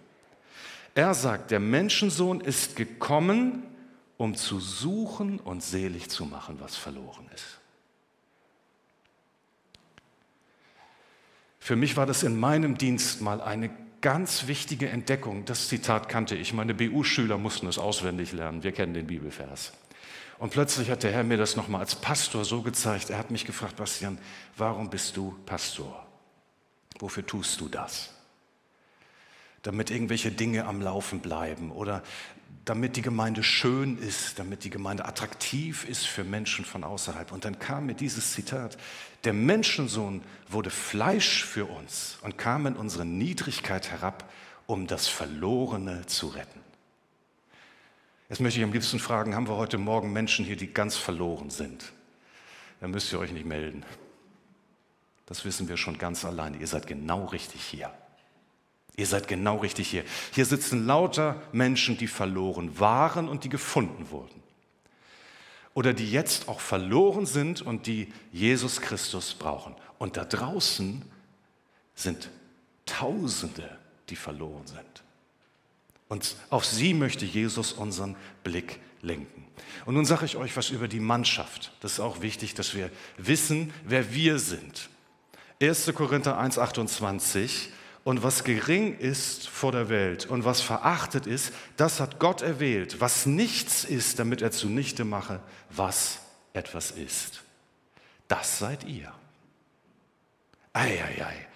Er 0.95 1.13
sagt, 1.15 1.51
der 1.51 1.61
Menschensohn 1.61 2.41
ist 2.41 2.77
gekommen, 2.77 3.65
um 4.17 4.37
zu 4.37 4.61
suchen 4.61 5.41
und 5.41 5.63
selig 5.63 6.09
zu 6.09 6.25
machen, 6.25 6.57
was 6.61 6.77
verloren 6.77 7.29
ist. 7.35 7.59
Für 11.65 11.77
mich 11.77 11.97
war 11.97 12.05
das 12.05 12.25
in 12.25 12.39
meinem 12.39 12.77
Dienst 12.77 13.23
mal 13.23 13.41
eine 13.41 13.71
ganz 14.03 14.49
wichtige 14.49 14.91
Entdeckung. 14.91 15.47
Das 15.47 15.69
Zitat 15.69 16.11
kannte 16.11 16.37
ich. 16.37 16.53
Meine 16.53 16.75
BU-Schüler 16.75 17.39
mussten 17.39 17.67
es 17.69 17.79
auswendig 17.79 18.33
lernen. 18.33 18.63
Wir 18.63 18.73
kennen 18.73 18.93
den 18.93 19.07
Bibelvers. 19.07 19.73
Und 20.39 20.53
plötzlich 20.53 20.91
hat 20.91 21.05
der 21.05 21.13
Herr 21.13 21.25
mir 21.25 21.39
das 21.39 21.57
nochmal 21.57 21.81
als 21.81 21.95
Pastor 21.95 22.45
so 22.45 22.61
gezeigt. 22.61 23.09
Er 23.09 23.17
hat 23.17 23.31
mich 23.31 23.47
gefragt, 23.47 23.77
Bastian, 23.77 24.19
warum 24.59 24.91
bist 24.91 25.17
du 25.17 25.35
Pastor? 25.47 26.07
Wofür 26.99 27.25
tust 27.25 27.59
du 27.63 27.69
das? 27.71 28.13
Damit 29.63 29.91
irgendwelche 29.91 30.31
Dinge 30.31 30.67
am 30.67 30.83
Laufen 30.83 31.21
bleiben 31.21 31.73
oder 31.73 32.03
damit 32.65 32.97
die 32.97 33.03
Gemeinde 33.03 33.43
schön 33.43 33.99
ist, 33.99 34.39
damit 34.39 34.65
die 34.65 34.71
Gemeinde 34.71 35.05
attraktiv 35.05 35.87
ist 35.87 36.07
für 36.07 36.25
Menschen 36.25 36.65
von 36.65 36.83
außerhalb. 36.83 37.31
Und 37.31 37.45
dann 37.45 37.59
kam 37.59 37.87
mir 37.87 37.95
dieses 37.95 38.33
Zitat, 38.33 38.79
der 39.25 39.35
Menschensohn 39.35 40.23
wurde 40.49 40.71
Fleisch 40.71 41.45
für 41.45 41.67
uns 41.67 42.19
und 42.23 42.39
kam 42.39 42.67
in 42.67 42.77
unsere 42.77 43.05
Niedrigkeit 43.05 43.91
herab, 43.91 44.31
um 44.67 44.87
das 44.87 45.09
Verlorene 45.09 46.07
zu 46.07 46.29
retten. 46.29 46.61
Jetzt 48.31 48.41
möchte 48.41 48.59
ich 48.59 48.65
am 48.65 48.73
liebsten 48.73 48.99
fragen, 48.99 49.35
haben 49.35 49.49
wir 49.49 49.57
heute 49.57 49.77
Morgen 49.77 50.13
Menschen 50.13 50.45
hier, 50.45 50.57
die 50.57 50.73
ganz 50.73 50.97
verloren 50.97 51.51
sind? 51.51 51.93
Dann 52.81 52.91
müsst 52.91 53.13
ihr 53.13 53.19
euch 53.19 53.33
nicht 53.33 53.47
melden. 53.47 53.85
Das 55.27 55.45
wissen 55.45 55.69
wir 55.69 55.77
schon 55.77 55.99
ganz 55.99 56.25
alleine. 56.25 56.57
Ihr 56.57 56.67
seid 56.67 56.87
genau 56.87 57.27
richtig 57.27 57.63
hier. 57.63 57.93
Ihr 58.97 59.07
seid 59.07 59.27
genau 59.27 59.57
richtig 59.57 59.89
hier. 59.89 60.05
Hier 60.33 60.47
sitzen 60.47 60.87
lauter 60.87 61.43
Menschen, 61.53 61.97
die 61.97 62.07
verloren 62.07 62.79
waren 62.79 63.29
und 63.29 63.45
die 63.45 63.49
gefunden 63.49 64.11
wurden. 64.11 64.43
Oder 65.75 65.93
die 65.93 66.11
jetzt 66.11 66.49
auch 66.49 66.61
verloren 66.61 67.27
sind 67.27 67.61
und 67.61 67.87
die 67.89 68.13
Jesus 68.31 68.81
Christus 68.81 69.35
brauchen. 69.35 69.75
Und 69.99 70.17
da 70.17 70.25
draußen 70.25 71.03
sind 71.95 72.31
Tausende, 72.87 73.79
die 74.11 74.17
verloren 74.17 74.67
sind. 74.67 75.03
Und 76.09 76.37
auf 76.51 76.65
sie 76.65 76.93
möchte 76.93 77.25
Jesus 77.25 77.73
unseren 77.73 78.15
Blick 78.43 78.79
lenken. 79.01 79.47
Und 79.87 79.95
nun 79.95 80.05
sage 80.05 80.27
ich 80.27 80.37
euch 80.37 80.57
was 80.57 80.71
über 80.71 80.87
die 80.87 81.01
Mannschaft. 81.01 81.73
Das 81.81 81.95
ist 81.95 82.01
auch 82.01 82.21
wichtig, 82.21 82.55
dass 82.55 82.75
wir 82.75 82.91
wissen, 83.17 83.73
wer 83.85 84.13
wir 84.13 84.39
sind. 84.39 84.91
1. 85.61 85.93
Korinther 85.95 86.39
1, 86.39 86.59
28 86.59 87.71
und 88.05 88.23
was 88.23 88.45
gering 88.45 88.99
ist 88.99 89.49
vor 89.49 89.73
der 89.73 89.89
Welt 89.89 90.27
und 90.27 90.45
was 90.45 90.61
verachtet 90.61 91.27
ist, 91.27 91.53
das 91.77 92.01
hat 92.01 92.21
Gott 92.21 92.43
erwählt, 92.43 93.01
was 93.01 93.25
nichts 93.25 93.85
ist, 93.85 94.19
damit 94.19 94.43
er 94.43 94.51
zunichte 94.51 95.05
mache, 95.05 95.41
was 95.71 96.21
etwas 96.53 96.91
ist. 96.91 97.43
Das 98.29 98.59
seid 98.59 98.85
ihr. 98.85 99.13
Eieiei, 100.75 101.47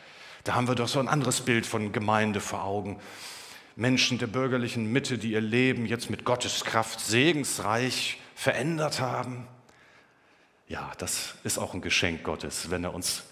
da 0.44 0.54
haben 0.54 0.68
wir 0.68 0.74
doch 0.74 0.88
so 0.88 1.00
ein 1.00 1.08
anderes 1.08 1.42
Bild 1.42 1.66
von 1.66 1.92
Gemeinde 1.92 2.40
vor 2.40 2.64
Augen. 2.64 2.98
Menschen 3.76 4.18
der 4.18 4.26
bürgerlichen 4.26 4.90
Mitte, 4.90 5.18
die 5.18 5.32
ihr 5.32 5.40
Leben 5.40 5.86
jetzt 5.86 6.08
mit 6.08 6.24
Gottes 6.24 6.64
Kraft 6.64 7.00
segensreich 7.00 8.20
verändert 8.34 9.00
haben. 9.00 9.46
Ja, 10.66 10.92
das 10.98 11.34
ist 11.44 11.58
auch 11.58 11.74
ein 11.74 11.80
Geschenk 11.80 12.22
Gottes, 12.24 12.70
wenn 12.70 12.84
er 12.84 12.94
uns 12.94 13.24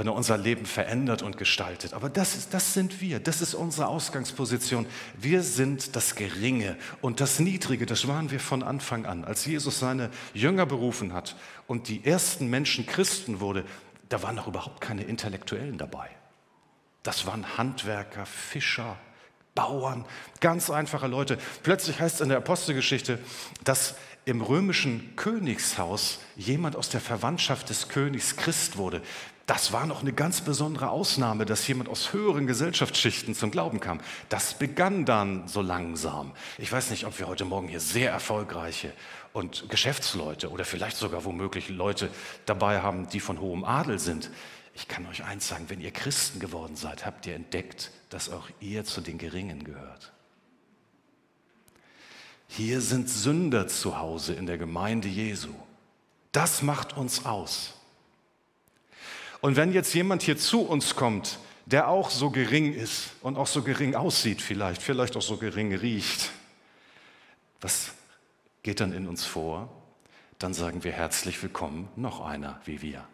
wenn 0.00 0.06
er 0.06 0.14
unser 0.14 0.38
Leben 0.38 0.64
verändert 0.64 1.20
und 1.20 1.36
gestaltet. 1.36 1.92
Aber 1.92 2.08
das, 2.08 2.34
ist, 2.34 2.54
das 2.54 2.72
sind 2.72 3.02
wir, 3.02 3.20
das 3.20 3.42
ist 3.42 3.52
unsere 3.52 3.88
Ausgangsposition. 3.88 4.86
Wir 5.18 5.42
sind 5.42 5.94
das 5.94 6.14
Geringe 6.14 6.78
und 7.02 7.20
das 7.20 7.38
Niedrige, 7.38 7.84
das 7.84 8.08
waren 8.08 8.30
wir 8.30 8.40
von 8.40 8.62
Anfang 8.62 9.04
an. 9.04 9.26
Als 9.26 9.44
Jesus 9.44 9.78
seine 9.78 10.08
Jünger 10.32 10.64
berufen 10.64 11.12
hat 11.12 11.36
und 11.66 11.88
die 11.88 12.02
ersten 12.02 12.48
Menschen 12.48 12.86
Christen 12.86 13.40
wurde, 13.40 13.66
da 14.08 14.22
waren 14.22 14.36
noch 14.36 14.46
überhaupt 14.46 14.80
keine 14.80 15.02
Intellektuellen 15.02 15.76
dabei. 15.76 16.08
Das 17.02 17.26
waren 17.26 17.58
Handwerker, 17.58 18.24
Fischer, 18.24 18.96
Bauern, 19.54 20.06
ganz 20.40 20.70
einfache 20.70 21.08
Leute. 21.08 21.36
Plötzlich 21.62 22.00
heißt 22.00 22.14
es 22.14 22.20
in 22.22 22.30
der 22.30 22.38
Apostelgeschichte, 22.38 23.18
dass 23.64 23.96
im 24.24 24.40
römischen 24.40 25.14
Königshaus 25.16 26.20
jemand 26.36 26.76
aus 26.76 26.88
der 26.88 27.00
Verwandtschaft 27.00 27.68
des 27.68 27.88
Königs 27.88 28.36
Christ 28.36 28.76
wurde. 28.78 29.02
Das 29.50 29.72
war 29.72 29.84
noch 29.84 30.02
eine 30.02 30.12
ganz 30.12 30.42
besondere 30.42 30.90
Ausnahme, 30.90 31.44
dass 31.44 31.66
jemand 31.66 31.88
aus 31.88 32.12
höheren 32.12 32.46
Gesellschaftsschichten 32.46 33.34
zum 33.34 33.50
Glauben 33.50 33.80
kam. 33.80 34.00
Das 34.28 34.54
begann 34.54 35.04
dann 35.04 35.48
so 35.48 35.60
langsam. 35.60 36.30
Ich 36.56 36.70
weiß 36.70 36.90
nicht, 36.90 37.04
ob 37.04 37.18
wir 37.18 37.26
heute 37.26 37.44
Morgen 37.44 37.66
hier 37.66 37.80
sehr 37.80 38.12
erfolgreiche 38.12 38.92
und 39.32 39.68
Geschäftsleute 39.68 40.50
oder 40.50 40.64
vielleicht 40.64 40.96
sogar 40.96 41.24
womöglich 41.24 41.68
Leute 41.68 42.10
dabei 42.46 42.80
haben, 42.80 43.08
die 43.08 43.18
von 43.18 43.40
hohem 43.40 43.64
Adel 43.64 43.98
sind. 43.98 44.30
Ich 44.76 44.86
kann 44.86 45.04
euch 45.08 45.24
eins 45.24 45.48
sagen, 45.48 45.64
wenn 45.66 45.80
ihr 45.80 45.90
Christen 45.90 46.38
geworden 46.38 46.76
seid, 46.76 47.04
habt 47.04 47.26
ihr 47.26 47.34
entdeckt, 47.34 47.90
dass 48.08 48.30
auch 48.30 48.48
ihr 48.60 48.84
zu 48.84 49.00
den 49.00 49.18
Geringen 49.18 49.64
gehört. 49.64 50.12
Hier 52.46 52.80
sind 52.80 53.10
Sünder 53.10 53.66
zu 53.66 53.98
Hause 53.98 54.32
in 54.32 54.46
der 54.46 54.58
Gemeinde 54.58 55.08
Jesu. 55.08 55.52
Das 56.30 56.62
macht 56.62 56.96
uns 56.96 57.26
aus. 57.26 57.74
Und 59.40 59.56
wenn 59.56 59.72
jetzt 59.72 59.94
jemand 59.94 60.22
hier 60.22 60.36
zu 60.36 60.62
uns 60.62 60.96
kommt, 60.96 61.38
der 61.66 61.88
auch 61.88 62.10
so 62.10 62.30
gering 62.30 62.74
ist 62.74 63.12
und 63.22 63.36
auch 63.36 63.46
so 63.46 63.62
gering 63.62 63.94
aussieht 63.94 64.42
vielleicht, 64.42 64.82
vielleicht 64.82 65.16
auch 65.16 65.22
so 65.22 65.36
gering 65.36 65.74
riecht, 65.74 66.30
was 67.60 67.92
geht 68.62 68.80
dann 68.80 68.92
in 68.92 69.06
uns 69.06 69.24
vor? 69.24 69.70
Dann 70.38 70.54
sagen 70.54 70.84
wir 70.84 70.92
herzlich 70.92 71.42
willkommen, 71.42 71.88
noch 71.96 72.20
einer 72.24 72.60
wie 72.64 72.82
wir. 72.82 73.06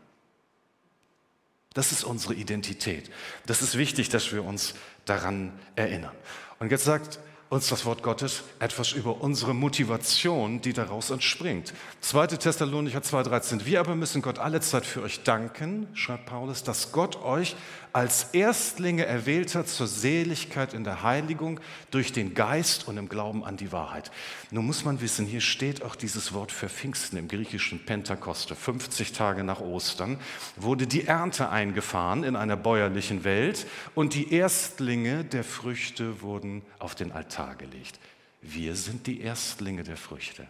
Das 1.74 1.92
ist 1.92 2.04
unsere 2.04 2.34
Identität. 2.34 3.10
Das 3.44 3.60
ist 3.60 3.76
wichtig, 3.76 4.08
dass 4.08 4.32
wir 4.32 4.44
uns 4.44 4.74
daran 5.04 5.52
erinnern. 5.74 6.14
Und 6.58 6.70
jetzt 6.70 6.84
sagt 6.84 7.18
uns 7.48 7.68
das 7.68 7.84
Wort 7.84 8.02
Gottes 8.02 8.42
etwas 8.58 8.92
über 8.92 9.20
unsere 9.20 9.54
Motivation, 9.54 10.60
die 10.60 10.72
daraus 10.72 11.10
entspringt. 11.10 11.72
2. 12.00 12.26
Thessalonicher 12.28 13.00
2,13. 13.00 13.64
Wir 13.66 13.80
aber 13.80 13.94
müssen 13.94 14.20
Gott 14.20 14.38
alle 14.38 14.60
Zeit 14.60 14.84
für 14.84 15.02
euch 15.02 15.22
danken, 15.22 15.86
schreibt 15.94 16.26
Paulus, 16.26 16.64
dass 16.64 16.90
Gott 16.90 17.22
euch 17.22 17.54
als 17.96 18.24
Erstlinge 18.34 19.06
erwählt 19.06 19.54
hat 19.54 19.68
zur 19.68 19.86
Seligkeit 19.86 20.74
in 20.74 20.84
der 20.84 21.02
Heiligung 21.02 21.60
durch 21.90 22.12
den 22.12 22.34
Geist 22.34 22.86
und 22.88 22.98
im 22.98 23.08
Glauben 23.08 23.42
an 23.42 23.56
die 23.56 23.72
Wahrheit. 23.72 24.10
Nun 24.50 24.66
muss 24.66 24.84
man 24.84 25.00
wissen, 25.00 25.24
hier 25.24 25.40
steht 25.40 25.82
auch 25.82 25.96
dieses 25.96 26.34
Wort 26.34 26.52
für 26.52 26.68
Pfingsten 26.68 27.16
im 27.16 27.26
griechischen 27.26 27.86
Pentakoste. 27.86 28.54
50 28.54 29.12
Tage 29.12 29.44
nach 29.44 29.60
Ostern 29.60 30.18
wurde 30.56 30.86
die 30.86 31.06
Ernte 31.06 31.48
eingefahren 31.48 32.22
in 32.22 32.36
einer 32.36 32.58
bäuerlichen 32.58 33.24
Welt 33.24 33.66
und 33.94 34.12
die 34.12 34.30
Erstlinge 34.30 35.24
der 35.24 35.42
Früchte 35.42 36.20
wurden 36.20 36.60
auf 36.78 36.96
den 36.96 37.12
Altar 37.12 37.54
gelegt. 37.54 37.98
Wir 38.42 38.76
sind 38.76 39.06
die 39.06 39.22
Erstlinge 39.22 39.84
der 39.84 39.96
Früchte. 39.96 40.46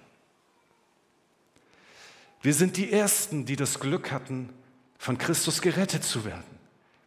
Wir 2.43 2.55
sind 2.55 2.77
die 2.77 2.91
Ersten, 2.91 3.47
die 3.47 3.55
das 3.55 3.79
Glück 3.79 4.11
hatten, 4.11 4.49
von 4.99 5.17
Christus 5.17 5.63
gerettet 5.63 6.03
zu 6.03 6.25
werden. 6.25 6.56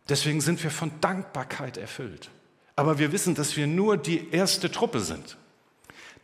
Deswegen 0.10 0.42
sind 0.42 0.62
wir 0.63 0.72
von 0.72 0.92
Dankbarkeit 1.01 1.78
erfüllt. 1.78 2.30
Aber 2.75 2.98
wir 2.98 3.12
wissen, 3.12 3.36
dass 3.36 3.56
wir 3.56 3.68
nur 3.68 3.98
die 3.98 4.32
erste 4.32 4.72
Truppe 4.72 5.00
sind. 5.00 5.38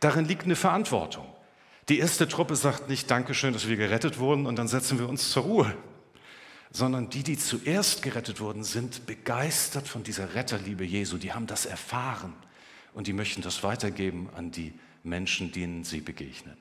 Darin 0.00 0.24
liegt 0.24 0.44
eine 0.44 0.56
Verantwortung. 0.56 1.26
Die 1.88 2.00
erste 2.00 2.26
Truppe 2.26 2.56
sagt 2.56 2.88
nicht 2.88 3.10
Dankeschön, 3.10 3.52
dass 3.52 3.68
wir 3.68 3.76
gerettet 3.76 4.18
wurden 4.18 4.46
und 4.46 4.56
dann 4.56 4.66
setzen 4.66 4.98
wir 4.98 5.08
uns 5.08 5.30
zur 5.30 5.44
Ruhe, 5.44 5.76
sondern 6.72 7.10
die, 7.10 7.22
die 7.22 7.38
zuerst 7.38 8.02
gerettet 8.02 8.40
wurden, 8.40 8.64
sind 8.64 9.06
begeistert 9.06 9.86
von 9.86 10.02
dieser 10.02 10.34
Retterliebe 10.34 10.84
Jesu. 10.84 11.16
Die 11.16 11.32
haben 11.32 11.46
das 11.46 11.64
erfahren 11.64 12.34
und 12.92 13.06
die 13.06 13.12
möchten 13.12 13.40
das 13.40 13.62
weitergeben 13.62 14.28
an 14.34 14.50
die 14.50 14.74
Menschen, 15.04 15.52
denen 15.52 15.84
sie 15.84 16.00
begegnen. 16.00 16.56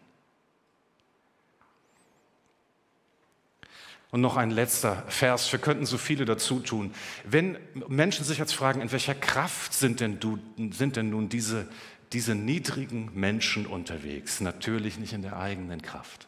Und 4.12 4.22
noch 4.22 4.38
ein 4.38 4.52
letzter 4.52 5.04
Vers, 5.08 5.52
wir 5.52 5.60
könnten 5.60 5.86
so 5.86 5.98
viele 5.98 6.26
dazu 6.26 6.60
tun. 6.60 6.94
Wenn 7.26 7.58
Menschen 7.88 8.24
sich 8.24 8.38
jetzt 8.38 8.54
fragen, 8.54 8.82
in 8.82 8.92
welcher 8.92 9.16
Kraft 9.16 9.74
sind 9.74 10.00
denn, 10.00 10.20
du, 10.20 10.40
sind 10.72 10.96
denn 10.96 11.10
nun 11.10 11.28
diese, 11.28 11.68
diese 12.14 12.36
niedrigen 12.36 13.12
Menschen 13.14 13.66
unterwegs? 13.66 14.40
Natürlich 14.42 14.98
nicht 14.98 15.14
in 15.14 15.22
der 15.22 15.38
eigenen 15.38 15.82
Kraft. 15.82 16.28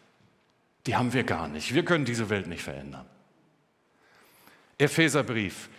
Die 0.85 0.95
haben 0.95 1.13
wir 1.13 1.23
gar 1.23 1.47
nicht. 1.47 1.73
Wir 1.73 1.85
können 1.85 2.05
diese 2.05 2.29
Welt 2.29 2.47
nicht 2.47 2.63
verändern. 2.63 3.05
Epheserbrief, 4.77 5.69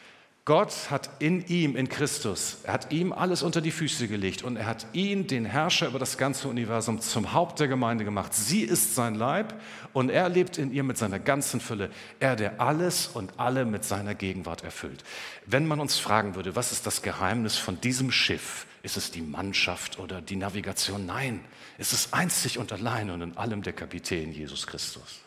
Gott 0.48 0.90
hat 0.90 1.10
in 1.18 1.46
ihm, 1.48 1.76
in 1.76 1.90
Christus, 1.90 2.56
er 2.62 2.72
hat 2.72 2.90
ihm 2.90 3.12
alles 3.12 3.42
unter 3.42 3.60
die 3.60 3.70
Füße 3.70 4.08
gelegt 4.08 4.42
und 4.42 4.56
er 4.56 4.64
hat 4.64 4.86
ihn, 4.94 5.26
den 5.26 5.44
Herrscher 5.44 5.88
über 5.88 5.98
das 5.98 6.16
ganze 6.16 6.48
Universum, 6.48 7.02
zum 7.02 7.34
Haupt 7.34 7.60
der 7.60 7.68
Gemeinde 7.68 8.02
gemacht. 8.06 8.32
Sie 8.32 8.62
ist 8.62 8.94
sein 8.94 9.14
Leib 9.14 9.60
und 9.92 10.08
er 10.08 10.30
lebt 10.30 10.56
in 10.56 10.72
ihr 10.72 10.84
mit 10.84 10.96
seiner 10.96 11.18
ganzen 11.18 11.60
Fülle. 11.60 11.90
Er, 12.18 12.34
der 12.34 12.62
alles 12.62 13.08
und 13.08 13.38
alle 13.38 13.66
mit 13.66 13.84
seiner 13.84 14.14
Gegenwart 14.14 14.64
erfüllt. 14.64 15.04
Wenn 15.44 15.66
man 15.66 15.80
uns 15.80 15.98
fragen 15.98 16.34
würde, 16.34 16.56
was 16.56 16.72
ist 16.72 16.86
das 16.86 17.02
Geheimnis 17.02 17.58
von 17.58 17.78
diesem 17.82 18.10
Schiff? 18.10 18.64
Ist 18.82 18.96
es 18.96 19.10
die 19.10 19.20
Mannschaft 19.20 19.98
oder 19.98 20.22
die 20.22 20.36
Navigation? 20.36 21.04
Nein, 21.04 21.44
es 21.76 21.92
ist 21.92 22.14
einzig 22.14 22.56
und 22.56 22.72
allein 22.72 23.10
und 23.10 23.20
in 23.20 23.36
allem 23.36 23.60
der 23.60 23.74
Kapitän 23.74 24.32
Jesus 24.32 24.66
Christus. 24.66 25.20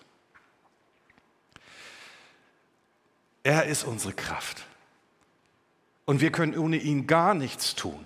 Er 3.44 3.66
ist 3.66 3.84
unsere 3.84 4.14
Kraft. 4.14 4.66
Und 6.12 6.20
wir 6.20 6.30
können 6.30 6.58
ohne 6.58 6.76
ihn 6.76 7.08
gar 7.08 7.34
nichts 7.34 7.74
tun. 7.74 8.06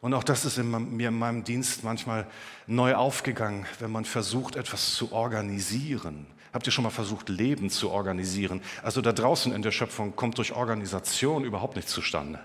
Und 0.00 0.14
auch 0.14 0.24
das 0.24 0.46
ist 0.46 0.56
in 0.56 0.96
mir 0.96 1.08
in 1.08 1.18
meinem 1.18 1.44
Dienst 1.44 1.84
manchmal 1.84 2.26
neu 2.66 2.94
aufgegangen, 2.94 3.66
wenn 3.80 3.92
man 3.92 4.06
versucht, 4.06 4.56
etwas 4.56 4.94
zu 4.94 5.12
organisieren. 5.12 6.26
Habt 6.54 6.66
ihr 6.66 6.72
schon 6.72 6.84
mal 6.84 6.90
versucht, 6.90 7.28
Leben 7.28 7.68
zu 7.68 7.90
organisieren? 7.90 8.62
Also 8.82 9.02
da 9.02 9.12
draußen 9.12 9.52
in 9.52 9.60
der 9.60 9.72
Schöpfung 9.72 10.16
kommt 10.16 10.38
durch 10.38 10.54
Organisation 10.54 11.44
überhaupt 11.44 11.76
nichts 11.76 11.92
zustande. 11.92 12.40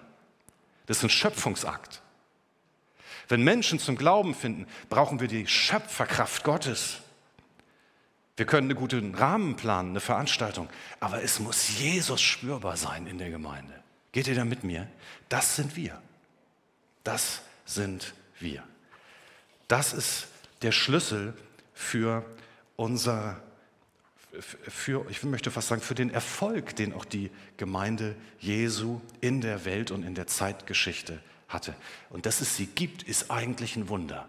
Das 0.87 0.97
ist 0.97 1.03
ein 1.03 1.09
Schöpfungsakt. 1.09 2.01
Wenn 3.29 3.41
Menschen 3.41 3.79
zum 3.79 3.95
Glauben 3.95 4.35
finden, 4.35 4.67
brauchen 4.89 5.21
wir 5.21 5.29
die 5.29 5.47
Schöpferkraft 5.47 6.43
Gottes. 6.43 6.97
Wir 8.41 8.47
können 8.47 8.71
einen 8.71 8.79
guten 8.79 9.13
Rahmen 9.13 9.55
planen, 9.55 9.91
eine 9.91 9.99
Veranstaltung, 9.99 10.67
aber 10.99 11.21
es 11.21 11.39
muss 11.39 11.77
Jesus 11.77 12.19
spürbar 12.19 12.75
sein 12.75 13.05
in 13.05 13.19
der 13.19 13.29
Gemeinde. 13.29 13.71
Geht 14.13 14.27
ihr 14.27 14.33
da 14.33 14.43
mit 14.43 14.63
mir? 14.63 14.87
Das 15.29 15.57
sind 15.57 15.75
wir. 15.75 16.01
Das 17.03 17.43
sind 17.65 18.15
wir. 18.39 18.63
Das 19.67 19.93
ist 19.93 20.25
der 20.63 20.71
Schlüssel 20.71 21.35
für 21.75 22.25
unser, 22.77 23.39
für, 24.39 25.05
ich 25.11 25.21
möchte 25.21 25.51
fast 25.51 25.67
sagen, 25.67 25.83
für 25.83 25.93
den 25.93 26.09
Erfolg, 26.09 26.75
den 26.75 26.93
auch 26.93 27.05
die 27.05 27.29
Gemeinde 27.57 28.15
Jesu 28.39 29.01
in 29.19 29.41
der 29.41 29.65
Welt 29.65 29.91
und 29.91 30.01
in 30.01 30.15
der 30.15 30.25
Zeitgeschichte 30.25 31.19
hatte. 31.47 31.75
Und 32.09 32.25
dass 32.25 32.41
es 32.41 32.57
sie 32.57 32.65
gibt, 32.65 33.03
ist 33.03 33.29
eigentlich 33.29 33.75
ein 33.75 33.87
Wunder. 33.87 34.27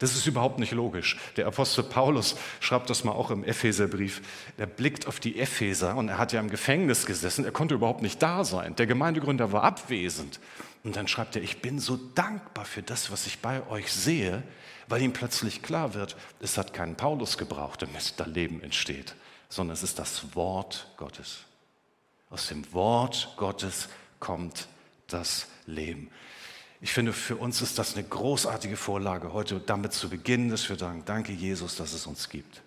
Das 0.00 0.14
ist 0.16 0.26
überhaupt 0.26 0.58
nicht 0.58 0.72
logisch. 0.72 1.18
Der 1.36 1.46
Apostel 1.46 1.84
Paulus 1.84 2.34
schreibt 2.58 2.88
das 2.88 3.04
mal 3.04 3.12
auch 3.12 3.30
im 3.30 3.44
Epheserbrief. 3.44 4.22
Er 4.56 4.66
blickt 4.66 5.06
auf 5.06 5.20
die 5.20 5.38
Epheser 5.38 5.94
und 5.94 6.08
er 6.08 6.16
hat 6.16 6.32
ja 6.32 6.40
im 6.40 6.48
Gefängnis 6.48 7.04
gesessen. 7.04 7.44
Er 7.44 7.52
konnte 7.52 7.74
überhaupt 7.74 8.00
nicht 8.00 8.22
da 8.22 8.42
sein. 8.42 8.74
Der 8.76 8.86
Gemeindegründer 8.86 9.52
war 9.52 9.62
abwesend. 9.62 10.40
Und 10.84 10.96
dann 10.96 11.06
schreibt 11.06 11.36
er, 11.36 11.42
ich 11.42 11.60
bin 11.60 11.78
so 11.78 11.98
dankbar 12.14 12.64
für 12.64 12.82
das, 12.82 13.12
was 13.12 13.26
ich 13.26 13.40
bei 13.40 13.68
euch 13.68 13.92
sehe, 13.92 14.42
weil 14.88 15.02
ihm 15.02 15.12
plötzlich 15.12 15.60
klar 15.60 15.92
wird, 15.92 16.16
es 16.40 16.56
hat 16.56 16.72
keinen 16.72 16.96
Paulus 16.96 17.36
gebraucht, 17.36 17.82
damit 17.82 18.14
da 18.18 18.24
Leben 18.24 18.62
entsteht, 18.62 19.14
sondern 19.50 19.74
es 19.74 19.82
ist 19.82 19.98
das 19.98 20.34
Wort 20.34 20.90
Gottes. 20.96 21.40
Aus 22.30 22.48
dem 22.48 22.72
Wort 22.72 23.34
Gottes 23.36 23.90
kommt 24.18 24.66
das 25.08 25.46
Leben. 25.66 26.10
Ich 26.80 26.92
finde, 26.92 27.12
für 27.12 27.36
uns 27.36 27.60
ist 27.60 27.78
das 27.78 27.94
eine 27.94 28.04
großartige 28.04 28.76
Vorlage, 28.76 29.32
heute 29.32 29.60
damit 29.60 29.92
zu 29.92 30.08
beginnen, 30.08 30.48
dass 30.48 30.68
wir 30.68 30.78
sagen, 30.78 31.02
danke 31.04 31.32
Jesus, 31.32 31.76
dass 31.76 31.92
es 31.92 32.06
uns 32.06 32.28
gibt. 32.28 32.62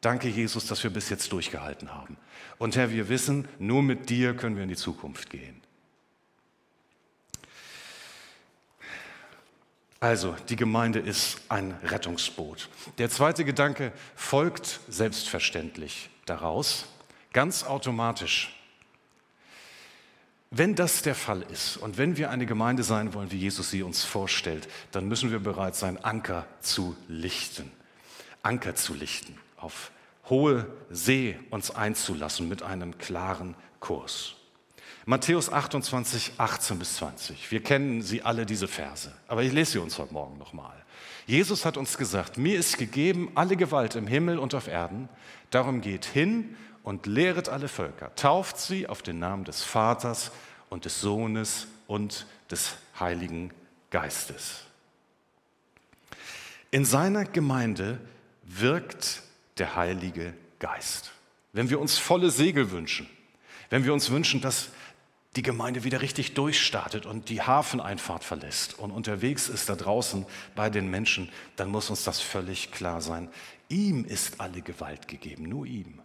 Danke 0.00 0.28
Jesus, 0.28 0.66
dass 0.66 0.84
wir 0.84 0.90
bis 0.90 1.08
jetzt 1.08 1.32
durchgehalten 1.32 1.92
haben. 1.92 2.16
Und 2.58 2.76
Herr, 2.76 2.92
wir 2.92 3.08
wissen, 3.08 3.48
nur 3.58 3.82
mit 3.82 4.08
dir 4.08 4.36
können 4.36 4.54
wir 4.54 4.62
in 4.62 4.68
die 4.68 4.76
Zukunft 4.76 5.30
gehen. 5.30 5.60
Also, 9.98 10.36
die 10.48 10.56
Gemeinde 10.56 11.00
ist 11.00 11.40
ein 11.48 11.72
Rettungsboot. 11.82 12.68
Der 12.98 13.10
zweite 13.10 13.44
Gedanke 13.44 13.92
folgt 14.14 14.78
selbstverständlich 14.88 16.10
daraus, 16.26 16.86
ganz 17.32 17.64
automatisch. 17.64 18.54
Wenn 20.58 20.74
das 20.74 21.02
der 21.02 21.14
Fall 21.14 21.42
ist 21.52 21.76
und 21.76 21.98
wenn 21.98 22.16
wir 22.16 22.30
eine 22.30 22.46
Gemeinde 22.46 22.82
sein 22.82 23.12
wollen, 23.12 23.30
wie 23.30 23.36
Jesus 23.36 23.70
sie 23.70 23.82
uns 23.82 24.04
vorstellt, 24.04 24.68
dann 24.90 25.06
müssen 25.06 25.30
wir 25.30 25.38
bereit 25.38 25.76
sein, 25.76 26.02
Anker 26.02 26.46
zu 26.60 26.96
lichten. 27.08 27.70
Anker 28.42 28.74
zu 28.74 28.94
lichten, 28.94 29.36
auf 29.58 29.90
hohe 30.30 30.66
See 30.88 31.38
uns 31.50 31.70
einzulassen 31.70 32.48
mit 32.48 32.62
einem 32.62 32.96
klaren 32.96 33.54
Kurs. 33.80 34.36
Matthäus 35.04 35.52
28, 35.52 36.32
18 36.38 36.78
bis 36.78 36.96
20. 36.96 37.50
Wir 37.50 37.62
kennen 37.62 38.00
sie 38.00 38.22
alle, 38.22 38.46
diese 38.46 38.66
Verse. 38.66 39.12
Aber 39.28 39.42
ich 39.42 39.52
lese 39.52 39.72
sie 39.72 39.78
uns 39.78 39.98
heute 39.98 40.14
Morgen 40.14 40.38
nochmal. 40.38 40.74
Jesus 41.26 41.66
hat 41.66 41.76
uns 41.76 41.98
gesagt, 41.98 42.38
mir 42.38 42.58
ist 42.58 42.78
gegeben 42.78 43.30
alle 43.34 43.56
Gewalt 43.56 43.94
im 43.94 44.06
Himmel 44.06 44.38
und 44.38 44.54
auf 44.54 44.68
Erden. 44.68 45.10
Darum 45.50 45.82
geht 45.82 46.06
hin 46.06 46.56
und 46.82 47.06
lehret 47.06 47.48
alle 47.48 47.68
Völker. 47.68 48.14
Tauft 48.14 48.58
sie 48.58 48.86
auf 48.86 49.02
den 49.02 49.18
Namen 49.18 49.44
des 49.44 49.62
Vaters 49.62 50.30
und 50.70 50.84
des 50.84 51.00
Sohnes 51.00 51.66
und 51.86 52.26
des 52.50 52.74
Heiligen 52.98 53.52
Geistes. 53.90 54.62
In 56.70 56.84
seiner 56.84 57.24
Gemeinde 57.24 58.00
wirkt 58.42 59.22
der 59.58 59.76
Heilige 59.76 60.34
Geist. 60.58 61.12
Wenn 61.52 61.70
wir 61.70 61.80
uns 61.80 61.98
volle 61.98 62.30
Segel 62.30 62.70
wünschen, 62.70 63.08
wenn 63.70 63.84
wir 63.84 63.92
uns 63.92 64.10
wünschen, 64.10 64.40
dass 64.40 64.68
die 65.36 65.42
Gemeinde 65.42 65.84
wieder 65.84 66.00
richtig 66.00 66.34
durchstartet 66.34 67.04
und 67.04 67.28
die 67.28 67.42
Hafeneinfahrt 67.42 68.24
verlässt 68.24 68.78
und 68.78 68.90
unterwegs 68.90 69.48
ist 69.48 69.68
da 69.68 69.76
draußen 69.76 70.24
bei 70.54 70.70
den 70.70 70.90
Menschen, 70.90 71.30
dann 71.56 71.70
muss 71.70 71.90
uns 71.90 72.04
das 72.04 72.20
völlig 72.20 72.72
klar 72.72 73.00
sein. 73.00 73.28
Ihm 73.68 74.04
ist 74.04 74.40
alle 74.40 74.62
Gewalt 74.62 75.08
gegeben, 75.08 75.48
nur 75.48 75.66
ihm. 75.66 76.00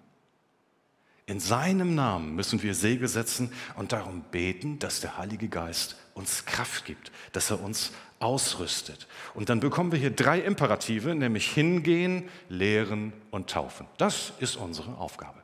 In 1.32 1.40
seinem 1.40 1.96
Namen 1.96 2.36
müssen 2.36 2.62
wir 2.62 2.76
Segel 2.76 3.08
setzen 3.08 3.54
und 3.78 3.94
darum 3.94 4.22
beten, 4.32 4.80
dass 4.80 5.00
der 5.00 5.18
Heilige 5.18 5.48
Geist 5.48 5.96
uns 6.14 6.46
Kraft 6.46 6.84
gibt, 6.84 7.10
dass 7.32 7.52
er 7.52 7.64
uns 7.64 7.94
ausrüstet. 8.20 9.08
Und 9.34 9.48
dann 9.48 9.62
bekommen 9.62 9.94
wir 9.94 10.00
hier 10.00 10.12
drei 10.12 10.42
Imperative, 10.42 11.16
nämlich 11.16 11.50
hingehen, 11.50 12.28
lehren 12.50 13.14
und 13.32 13.50
taufen. 13.50 13.88
Das 13.98 14.34
ist 14.42 14.58
unsere 14.58 14.98
Aufgabe. 14.98 15.42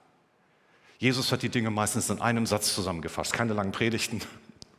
Jesus 0.98 1.32
hat 1.32 1.42
die 1.42 1.48
Dinge 1.48 1.72
meistens 1.72 2.10
in 2.10 2.20
einem 2.20 2.48
Satz 2.48 2.76
zusammengefasst, 2.76 3.32
keine 3.32 3.54
langen 3.54 3.72
Predigten, 3.72 4.20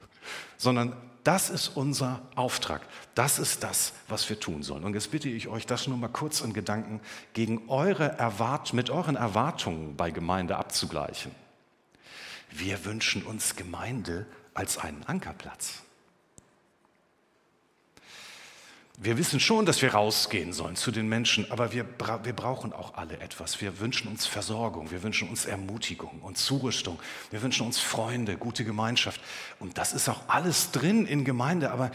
sondern 0.59 0.93
das 1.25 1.51
ist 1.51 1.69
unser 1.69 2.23
Auftrag. 2.35 2.83
Das 3.15 3.39
ist 3.39 3.63
das, 3.63 3.93
was 4.09 4.29
wir 4.29 4.39
tun 4.41 4.63
sollen. 4.63 4.85
Und 4.85 4.95
jetzt 4.95 5.11
bitte 5.11 5.29
ich 5.29 5.49
euch, 5.49 5.67
das 5.67 5.87
nur 5.87 5.99
mal 5.99 6.09
kurz 6.09 6.41
in 6.41 6.53
Gedanken 6.53 7.01
gegen 7.33 7.69
eure 7.69 8.19
Erwart 8.19 8.73
mit 8.73 8.91
euren 8.91 9.17
Erwartungen 9.17 9.97
bei 9.97 10.11
Gemeinde 10.11 10.57
abzugleichen. 10.57 11.33
Wir 12.51 12.85
wünschen 12.85 13.23
uns 13.23 13.57
Gemeinde 13.57 14.27
als 14.55 14.79
einen 14.79 15.05
Ankerplatz. 15.05 15.83
Wir 19.01 19.17
wissen 19.17 19.39
schon, 19.39 19.65
dass 19.65 19.81
wir 19.81 19.95
rausgehen 19.95 20.53
sollen 20.53 20.75
zu 20.75 20.91
den 20.91 21.09
Menschen, 21.09 21.49
aber 21.53 21.73
wir, 21.73 21.85
bra 21.85 22.25
wir 22.25 22.33
brauchen 22.33 22.73
auch 22.73 22.95
alle 22.95 23.21
etwas. 23.21 23.61
Wir 23.61 23.79
wünschen 23.79 24.09
uns 24.09 24.27
Versorgung, 24.27 24.91
wir 24.91 25.05
wünschen 25.05 25.29
uns 25.29 25.47
Ermutigung 25.47 26.21
und 26.21 26.37
Zurüstung, 26.37 26.99
wir 27.31 27.41
wünschen 27.41 27.65
uns 27.65 27.79
Freunde, 27.79 28.37
gute 28.37 28.65
Gemeinschaft. 28.65 29.21
Und 29.61 29.79
das 29.79 29.93
ist 29.93 30.09
auch 30.09 30.23
alles 30.27 30.73
drin 30.73 31.07
in 31.07 31.25
Gemeinde, 31.25 31.71
aber 31.71 31.93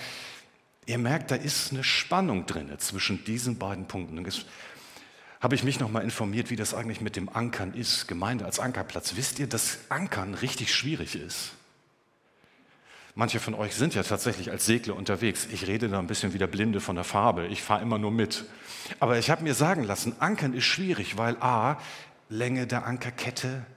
ihr 0.86 0.98
merkt, 0.98 1.32
da 1.32 1.36
ist 1.36 1.74
eine 1.74 1.84
Spannung 1.84 2.46
drin 2.46 2.72
zwischen 2.78 3.26
diesen 3.26 3.58
beiden 3.58 3.86
Punkten. 3.86 4.18
Und 4.18 4.24
jetzt 4.24 4.46
habe 5.42 5.56
ich 5.56 5.66
mich 5.66 5.82
noch 5.82 5.92
mal 5.92 6.04
informiert, 6.04 6.52
wie 6.52 6.56
das 6.56 6.74
eigentlich 6.74 7.02
mit 7.02 7.18
dem 7.18 7.28
Ankern 7.28 7.74
ist, 7.74 8.08
Gemeinde 8.08 8.46
als 8.46 8.60
Ankerplatz. 8.60 9.18
Wisst 9.18 9.40
ihr, 9.40 9.48
dass 9.48 9.80
Ankern 9.90 10.36
richtig 10.36 10.74
schwierig 10.74 11.16
ist? 11.16 11.52
Manche 13.16 13.40
von 13.40 13.54
euch 13.54 13.76
sind 13.76 13.94
ja 13.94 14.02
tatsächlich 14.02 14.50
als 14.50 14.66
Segler 14.66 14.96
unterwegs. 14.96 15.48
Ich 15.52 15.68
rede 15.68 15.88
da 15.88 16.00
ein 16.00 16.08
bisschen 16.08 16.34
wie 16.34 16.40
der 16.40 16.48
Blinde 16.48 16.82
von 16.82 16.96
der 16.96 17.06
Farbe. 17.06 17.46
Ich 17.46 17.62
fahre 17.62 17.84
immer 17.84 18.00
nur 18.00 18.12
mit. 18.12 18.46
Aber 19.00 19.20
ich 19.20 19.30
habe 19.30 19.44
mir 19.44 19.54
sagen 19.54 19.84
lassen, 19.84 20.16
Ankern 20.20 20.54
ist 20.54 20.66
schwierig, 20.66 21.16
weil 21.16 21.38
a, 21.40 21.78
Länge 22.30 22.66
der 22.66 22.88
Ankerkette, 22.88 23.68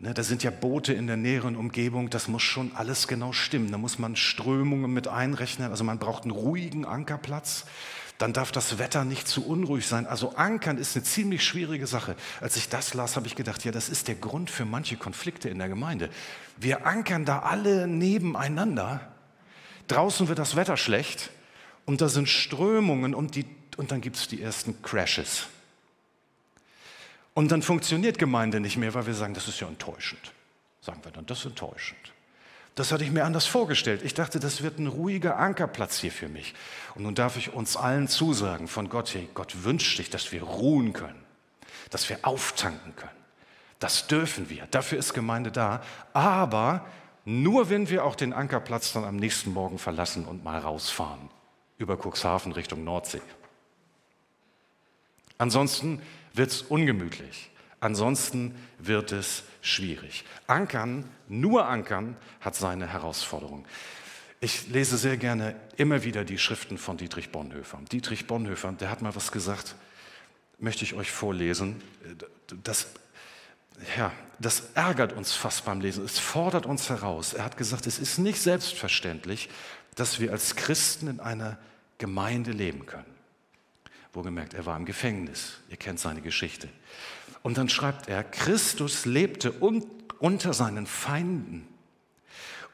ne, 0.00 0.14
da 0.14 0.24
sind 0.24 0.42
ja 0.42 0.50
Boote 0.50 0.92
in 0.92 1.06
der 1.06 1.16
näheren 1.16 1.54
Umgebung, 1.54 2.10
das 2.10 2.26
muss 2.26 2.42
schon 2.42 2.72
alles 2.74 3.06
genau 3.06 3.32
stimmen. 3.32 3.70
Da 3.70 3.78
muss 3.78 4.00
man 4.00 4.16
Strömungen 4.16 4.92
mit 4.92 5.06
einrechnen. 5.06 5.70
Also 5.70 5.84
man 5.84 6.00
braucht 6.00 6.24
einen 6.24 6.32
ruhigen 6.32 6.84
Ankerplatz 6.84 7.66
dann 8.20 8.34
darf 8.34 8.52
das 8.52 8.78
Wetter 8.78 9.06
nicht 9.06 9.26
zu 9.26 9.46
unruhig 9.46 9.86
sein. 9.86 10.06
Also 10.06 10.36
ankern 10.36 10.76
ist 10.76 10.94
eine 10.94 11.04
ziemlich 11.04 11.42
schwierige 11.42 11.86
Sache. 11.86 12.16
Als 12.42 12.54
ich 12.56 12.68
das 12.68 12.92
las, 12.92 13.16
habe 13.16 13.26
ich 13.26 13.34
gedacht, 13.34 13.64
ja, 13.64 13.72
das 13.72 13.88
ist 13.88 14.08
der 14.08 14.14
Grund 14.14 14.50
für 14.50 14.66
manche 14.66 14.98
Konflikte 14.98 15.48
in 15.48 15.58
der 15.58 15.70
Gemeinde. 15.70 16.10
Wir 16.58 16.86
ankern 16.86 17.24
da 17.24 17.38
alle 17.38 17.86
nebeneinander. 17.88 19.00
Draußen 19.88 20.28
wird 20.28 20.38
das 20.38 20.54
Wetter 20.54 20.76
schlecht 20.76 21.30
und 21.86 22.02
da 22.02 22.10
sind 22.10 22.28
Strömungen 22.28 23.14
und, 23.14 23.36
die, 23.36 23.46
und 23.78 23.90
dann 23.90 24.02
gibt 24.02 24.16
es 24.16 24.28
die 24.28 24.42
ersten 24.42 24.82
Crashes. 24.82 25.46
Und 27.32 27.50
dann 27.50 27.62
funktioniert 27.62 28.18
Gemeinde 28.18 28.60
nicht 28.60 28.76
mehr, 28.76 28.92
weil 28.92 29.06
wir 29.06 29.14
sagen, 29.14 29.32
das 29.32 29.48
ist 29.48 29.60
ja 29.60 29.66
enttäuschend. 29.66 30.32
Sagen 30.82 31.00
wir 31.04 31.10
dann, 31.10 31.24
das 31.24 31.38
ist 31.38 31.46
enttäuschend. 31.46 32.12
Das 32.74 32.92
hatte 32.92 33.04
ich 33.04 33.10
mir 33.10 33.24
anders 33.24 33.46
vorgestellt. 33.46 34.02
Ich 34.04 34.14
dachte, 34.14 34.40
das 34.40 34.62
wird 34.62 34.78
ein 34.78 34.86
ruhiger 34.86 35.36
Ankerplatz 35.36 35.98
hier 35.98 36.12
für 36.12 36.28
mich. 36.28 36.54
Und 36.94 37.02
nun 37.02 37.14
darf 37.14 37.36
ich 37.36 37.52
uns 37.52 37.76
allen 37.76 38.08
zusagen 38.08 38.68
von 38.68 38.88
Gott, 38.88 39.12
hey, 39.14 39.28
Gott 39.34 39.64
wünscht 39.64 39.96
sich, 39.96 40.08
dass 40.10 40.32
wir 40.32 40.42
ruhen 40.42 40.92
können, 40.92 41.22
dass 41.90 42.08
wir 42.08 42.18
auftanken 42.22 42.94
können. 42.96 43.10
Das 43.80 44.06
dürfen 44.06 44.48
wir. 44.50 44.66
Dafür 44.70 44.98
ist 44.98 45.14
Gemeinde 45.14 45.50
da. 45.50 45.82
Aber 46.12 46.86
nur 47.24 47.70
wenn 47.70 47.88
wir 47.90 48.04
auch 48.04 48.14
den 48.14 48.32
Ankerplatz 48.32 48.92
dann 48.92 49.04
am 49.04 49.16
nächsten 49.16 49.52
Morgen 49.52 49.78
verlassen 49.78 50.24
und 50.26 50.44
mal 50.44 50.58
rausfahren 50.58 51.30
über 51.78 51.96
Cuxhaven 51.96 52.52
Richtung 52.52 52.84
Nordsee. 52.84 53.22
Ansonsten 55.38 56.02
wird 56.34 56.50
es 56.50 56.62
ungemütlich. 56.62 57.50
Ansonsten 57.80 58.54
wird 58.78 59.12
es 59.12 59.42
schwierig. 59.62 60.24
Ankern, 60.46 61.08
nur 61.28 61.66
Ankern, 61.66 62.16
hat 62.40 62.54
seine 62.54 62.86
Herausforderung. 62.86 63.66
Ich 64.40 64.68
lese 64.68 64.96
sehr 64.96 65.16
gerne 65.16 65.54
immer 65.76 66.04
wieder 66.04 66.24
die 66.24 66.38
Schriften 66.38 66.78
von 66.78 66.96
Dietrich 66.96 67.30
Bonhoeffer. 67.30 67.78
Dietrich 67.90 68.26
Bonhoeffer, 68.26 68.72
der 68.72 68.90
hat 68.90 69.02
mal 69.02 69.14
was 69.14 69.32
gesagt, 69.32 69.74
möchte 70.58 70.84
ich 70.84 70.94
euch 70.94 71.10
vorlesen. 71.10 71.82
Das, 72.64 72.88
ja, 73.96 74.12
das 74.38 74.70
ärgert 74.74 75.12
uns 75.12 75.34
fast 75.34 75.64
beim 75.64 75.80
Lesen, 75.80 76.04
es 76.04 76.18
fordert 76.18 76.66
uns 76.66 76.88
heraus. 76.88 77.34
Er 77.34 77.44
hat 77.44 77.56
gesagt, 77.56 77.86
es 77.86 77.98
ist 77.98 78.18
nicht 78.18 78.40
selbstverständlich, 78.40 79.48
dass 79.94 80.20
wir 80.20 80.32
als 80.32 80.56
Christen 80.56 81.08
in 81.08 81.20
einer 81.20 81.58
Gemeinde 81.98 82.52
leben 82.52 82.86
können. 82.86 83.04
Wohlgemerkt, 84.12 84.54
er 84.54 84.66
war 84.66 84.76
im 84.76 84.86
Gefängnis. 84.86 85.58
Ihr 85.68 85.76
kennt 85.76 86.00
seine 86.00 86.20
Geschichte. 86.20 86.68
Und 87.42 87.58
dann 87.58 87.68
schreibt 87.68 88.08
er, 88.08 88.24
Christus 88.24 89.06
lebte 89.06 89.52
un 89.60 89.84
unter 90.18 90.52
seinen 90.52 90.86
Feinden. 90.86 91.66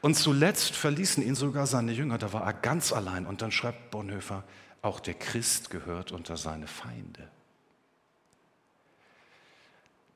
Und 0.01 0.15
zuletzt 0.15 0.75
verließen 0.75 1.23
ihn 1.23 1.35
sogar 1.35 1.65
seine 1.65 1.93
Jünger, 1.93 2.17
da 2.17 2.33
war 2.33 2.43
er 2.43 2.53
ganz 2.53 2.91
allein. 2.91 3.25
Und 3.25 3.41
dann 3.41 3.51
schreibt 3.51 3.89
Bonhoeffer, 3.89 4.43
auch 4.81 4.99
der 4.99 5.15
Christ 5.15 5.69
gehört 5.69 6.11
unter 6.11 6.37
seine 6.37 6.67
Feinde. 6.67 7.29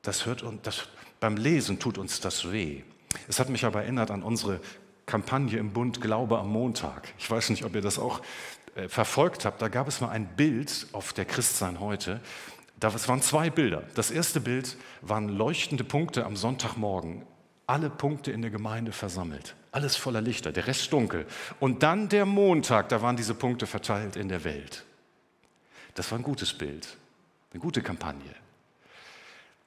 Das 0.02 0.26
hört 0.26 0.42
und 0.42 0.66
das, 0.66 0.88
beim 1.20 1.36
Lesen 1.36 1.78
tut 1.78 1.98
uns 1.98 2.20
das 2.20 2.50
weh. 2.52 2.82
Es 3.28 3.40
hat 3.40 3.48
mich 3.48 3.64
aber 3.64 3.82
erinnert 3.82 4.10
an 4.10 4.22
unsere 4.22 4.60
Kampagne 5.06 5.58
im 5.58 5.72
Bund 5.72 6.00
Glaube 6.00 6.38
am 6.38 6.48
Montag. 6.48 7.12
Ich 7.18 7.30
weiß 7.30 7.50
nicht, 7.50 7.64
ob 7.64 7.74
ihr 7.74 7.82
das 7.82 7.98
auch 7.98 8.20
äh, 8.74 8.88
verfolgt 8.88 9.44
habt. 9.44 9.60
Da 9.62 9.68
gab 9.68 9.88
es 9.88 10.00
mal 10.00 10.10
ein 10.10 10.36
Bild 10.36 10.86
auf 10.92 11.12
der 11.12 11.24
Christsein 11.24 11.80
heute. 11.80 12.20
Das 12.82 13.06
waren 13.06 13.22
zwei 13.22 13.48
Bilder. 13.48 13.84
Das 13.94 14.10
erste 14.10 14.40
Bild 14.40 14.76
waren 15.02 15.28
leuchtende 15.28 15.84
Punkte 15.84 16.26
am 16.26 16.34
Sonntagmorgen. 16.34 17.24
Alle 17.68 17.88
Punkte 17.88 18.32
in 18.32 18.42
der 18.42 18.50
Gemeinde 18.50 18.90
versammelt. 18.90 19.54
Alles 19.70 19.94
voller 19.94 20.20
Lichter, 20.20 20.50
der 20.50 20.66
Rest 20.66 20.92
dunkel. 20.92 21.26
Und 21.60 21.84
dann 21.84 22.08
der 22.08 22.26
Montag, 22.26 22.88
da 22.88 23.00
waren 23.00 23.16
diese 23.16 23.34
Punkte 23.34 23.68
verteilt 23.68 24.16
in 24.16 24.28
der 24.28 24.42
Welt. 24.42 24.84
Das 25.94 26.10
war 26.10 26.18
ein 26.18 26.24
gutes 26.24 26.54
Bild, 26.54 26.96
eine 27.52 27.60
gute 27.60 27.82
Kampagne. 27.82 28.34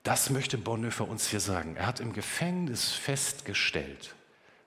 Das 0.04 0.30
möchte 0.30 0.58
Bonhoeffer 0.58 1.08
uns 1.08 1.30
hier 1.30 1.40
sagen. 1.40 1.78
Er 1.78 1.88
hat 1.88 2.02
im 2.02 2.12
Gefängnis 2.12 2.92
festgestellt, 2.92 4.14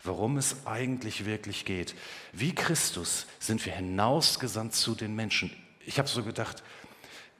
worum 0.02 0.38
es 0.38 0.66
eigentlich 0.66 1.26
wirklich 1.26 1.66
geht. 1.66 1.94
Wie 2.32 2.54
Christus 2.54 3.26
sind 3.40 3.66
wir 3.66 3.74
hinausgesandt 3.74 4.74
zu 4.74 4.94
den 4.94 5.14
Menschen. 5.14 5.52
Ich 5.84 5.98
habe 5.98 6.08
so 6.08 6.24
gedacht, 6.24 6.62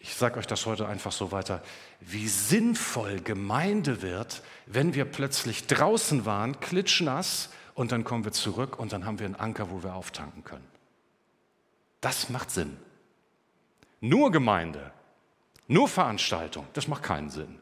ich 0.01 0.15
sage 0.15 0.39
euch 0.39 0.47
das 0.47 0.67
heute 0.67 0.87
einfach 0.87 1.13
so 1.13 1.33
weiter, 1.33 1.63
wie 2.01 2.29
sinnvoll 2.29 3.21
Gemeinde 3.21 4.03
wird, 4.03 4.43
wenn 4.67 4.95
wir 4.95 5.05
plötzlich 5.05 5.67
draußen 5.67 6.25
waren, 6.25 6.61
klitschnass, 6.61 7.51
und 7.79 7.93
dann 7.93 8.03
kommen 8.03 8.25
wir 8.25 8.33
zurück 8.33 8.81
und 8.81 8.93
dann 8.93 9.07
haben 9.07 9.21
wir 9.21 9.27
einen 9.27 9.37
Anker, 9.37 9.71
wo 9.71 9.85
wir 9.85 9.95
auftanken 9.95 10.43
können. 10.43 10.67
Das 12.01 12.29
macht 12.29 12.51
Sinn. 12.51 12.77
Nur 14.01 14.33
Gemeinde, 14.33 14.91
nur 15.69 15.87
Veranstaltung, 15.87 16.67
das 16.73 16.89
macht 16.89 17.05
keinen 17.05 17.31
Sinn. 17.31 17.61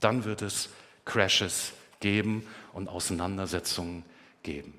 Dann 0.00 0.24
wird 0.24 0.42
es 0.42 0.68
Crashes 1.06 1.72
geben 2.00 2.46
und 2.74 2.88
Auseinandersetzungen 2.88 4.04
geben. 4.42 4.78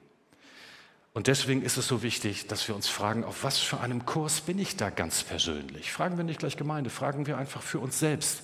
Und 1.15 1.27
deswegen 1.27 1.61
ist 1.61 1.77
es 1.77 1.87
so 1.87 2.03
wichtig, 2.03 2.47
dass 2.47 2.67
wir 2.67 2.75
uns 2.75 2.89
fragen, 2.89 3.23
auf 3.23 3.45
was 3.45 3.57
für 3.59 3.79
einem 3.79 4.05
Kurs 4.05 4.41
bin 4.41 4.59
ich 4.59 4.75
da 4.75 4.89
ganz 4.89 5.23
persönlich? 5.23 5.93
Fragen 5.93 6.17
wir 6.17 6.25
nicht 6.25 6.39
gleich 6.39 6.57
Gemeinde, 6.57 6.89
fragen 6.89 7.25
wir 7.25 7.37
einfach 7.37 7.61
für 7.61 7.79
uns 7.79 7.97
selbst. 7.97 8.41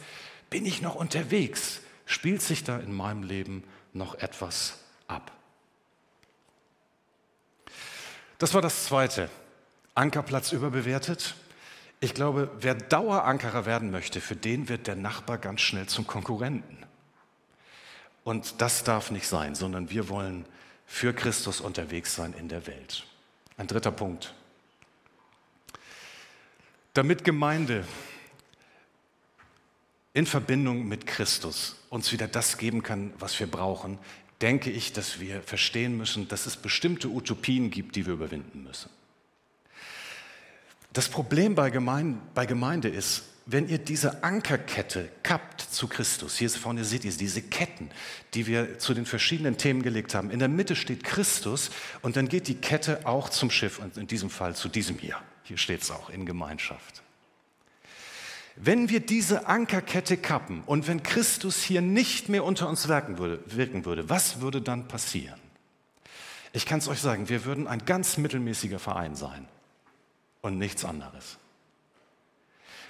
Bin 0.49 0.65
ich 0.65 0.81
noch 0.81 0.95
unterwegs? 0.95 1.81
Spielt 2.05 2.41
sich 2.41 2.63
da 2.63 2.79
in 2.79 2.93
meinem 2.93 3.23
Leben 3.23 3.65
noch 3.91 4.15
etwas 4.15 4.79
ab? 5.09 5.33
Das 8.37 8.53
war 8.53 8.61
das 8.61 8.85
Zweite. 8.85 9.29
Ankerplatz 9.93 10.53
überbewertet. 10.53 11.35
Ich 11.99 12.13
glaube, 12.13 12.49
wer 12.57 12.73
Dauerankerer 12.73 13.65
werden 13.65 13.91
möchte, 13.91 14.21
für 14.21 14.37
den 14.37 14.69
wird 14.69 14.87
der 14.87 14.95
Nachbar 14.95 15.37
ganz 15.39 15.59
schnell 15.59 15.87
zum 15.87 16.07
Konkurrenten. 16.07 16.77
Und 18.23 18.61
das 18.61 18.85
darf 18.85 19.11
nicht 19.11 19.27
sein, 19.27 19.55
sondern 19.55 19.89
wir 19.89 20.07
wollen 20.07 20.45
für 20.91 21.13
Christus 21.13 21.61
unterwegs 21.61 22.13
sein 22.13 22.33
in 22.33 22.49
der 22.49 22.67
Welt. 22.67 23.05
Ein 23.55 23.65
dritter 23.65 23.93
Punkt. 23.93 24.35
Damit 26.93 27.23
Gemeinde 27.23 27.87
in 30.13 30.25
Verbindung 30.25 30.85
mit 30.89 31.07
Christus 31.07 31.77
uns 31.89 32.11
wieder 32.11 32.27
das 32.27 32.57
geben 32.57 32.83
kann, 32.83 33.13
was 33.17 33.39
wir 33.39 33.47
brauchen, 33.47 33.99
denke 34.41 34.69
ich, 34.69 34.91
dass 34.91 35.21
wir 35.21 35.41
verstehen 35.41 35.95
müssen, 35.95 36.27
dass 36.27 36.45
es 36.45 36.57
bestimmte 36.57 37.07
Utopien 37.07 37.71
gibt, 37.71 37.95
die 37.95 38.05
wir 38.05 38.13
überwinden 38.13 38.63
müssen. 38.63 38.89
Das 40.91 41.07
Problem 41.07 41.55
bei 41.55 41.69
Gemeinde, 41.69 42.89
ist, 42.89 43.23
wenn 43.51 43.67
ihr 43.67 43.77
diese 43.77 44.23
Ankerkette 44.23 45.09
kappt 45.23 45.61
zu 45.61 45.87
Christus, 45.87 46.37
hier 46.37 46.49
vorne 46.49 46.85
seht 46.85 47.03
ihr 47.05 47.11
diese 47.11 47.41
Ketten, 47.41 47.89
die 48.33 48.47
wir 48.47 48.79
zu 48.79 48.93
den 48.93 49.05
verschiedenen 49.05 49.57
Themen 49.57 49.81
gelegt 49.81 50.15
haben. 50.15 50.31
In 50.31 50.39
der 50.39 50.47
Mitte 50.47 50.75
steht 50.75 51.03
Christus 51.03 51.69
und 52.01 52.15
dann 52.15 52.29
geht 52.29 52.47
die 52.47 52.55
Kette 52.55 53.05
auch 53.05 53.29
zum 53.29 53.51
Schiff 53.51 53.79
und 53.79 53.97
in 53.97 54.07
diesem 54.07 54.29
Fall 54.29 54.55
zu 54.55 54.69
diesem 54.69 54.97
hier. 54.97 55.17
Hier 55.43 55.57
steht 55.57 55.81
es 55.81 55.91
auch 55.91 56.09
in 56.09 56.25
Gemeinschaft. 56.25 57.03
Wenn 58.55 58.89
wir 58.89 58.99
diese 58.99 59.47
Ankerkette 59.47 60.17
kappen 60.17 60.63
und 60.65 60.87
wenn 60.87 61.03
Christus 61.03 61.61
hier 61.63 61.81
nicht 61.81 62.29
mehr 62.29 62.43
unter 62.43 62.69
uns 62.69 62.87
wirken 62.87 63.17
würde, 63.17 63.39
wirken 63.47 63.85
würde 63.85 64.09
was 64.09 64.41
würde 64.41 64.61
dann 64.61 64.87
passieren? 64.87 65.39
Ich 66.53 66.65
kann 66.65 66.79
es 66.79 66.87
euch 66.87 66.99
sagen, 66.99 67.29
wir 67.29 67.45
würden 67.45 67.67
ein 67.67 67.85
ganz 67.85 68.17
mittelmäßiger 68.17 68.79
Verein 68.79 69.15
sein 69.15 69.47
und 70.41 70.57
nichts 70.57 70.83
anderes. 70.83 71.37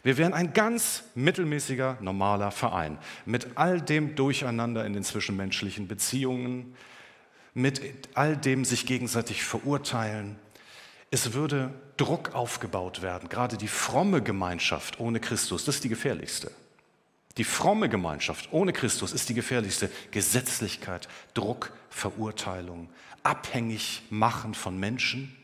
Wir 0.03 0.17
wären 0.17 0.33
ein 0.33 0.53
ganz 0.53 1.03
mittelmäßiger, 1.13 1.97
normaler 2.01 2.51
Verein 2.51 2.97
mit 3.25 3.55
all 3.55 3.81
dem 3.81 4.15
Durcheinander 4.15 4.85
in 4.85 4.93
den 4.93 5.03
zwischenmenschlichen 5.03 5.87
Beziehungen, 5.87 6.75
mit 7.53 7.81
all 8.15 8.35
dem 8.35 8.65
sich 8.65 8.85
gegenseitig 8.85 9.43
verurteilen. 9.43 10.37
Es 11.11 11.33
würde 11.33 11.73
Druck 11.97 12.33
aufgebaut 12.33 13.01
werden, 13.01 13.29
gerade 13.29 13.57
die 13.57 13.67
fromme 13.67 14.21
Gemeinschaft 14.23 14.99
ohne 14.99 15.19
Christus, 15.19 15.65
das 15.65 15.75
ist 15.75 15.83
die 15.83 15.89
gefährlichste. 15.89 16.51
Die 17.37 17.43
fromme 17.43 17.87
Gemeinschaft 17.87 18.49
ohne 18.51 18.73
Christus 18.73 19.13
ist 19.13 19.29
die 19.29 19.33
gefährlichste. 19.33 19.89
Gesetzlichkeit, 20.11 21.07
Druck, 21.33 21.71
Verurteilung, 21.89 22.89
abhängig 23.23 24.01
machen 24.09 24.53
von 24.53 24.77
Menschen. 24.77 25.35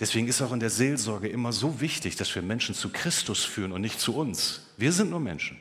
Deswegen 0.00 0.28
ist 0.28 0.40
auch 0.42 0.52
in 0.52 0.60
der 0.60 0.70
Seelsorge 0.70 1.28
immer 1.28 1.52
so 1.52 1.80
wichtig, 1.80 2.16
dass 2.16 2.34
wir 2.34 2.42
Menschen 2.42 2.74
zu 2.74 2.90
Christus 2.90 3.44
führen 3.44 3.72
und 3.72 3.80
nicht 3.80 3.98
zu 3.98 4.14
uns. 4.14 4.62
Wir 4.76 4.92
sind 4.92 5.10
nur 5.10 5.20
Menschen. 5.20 5.58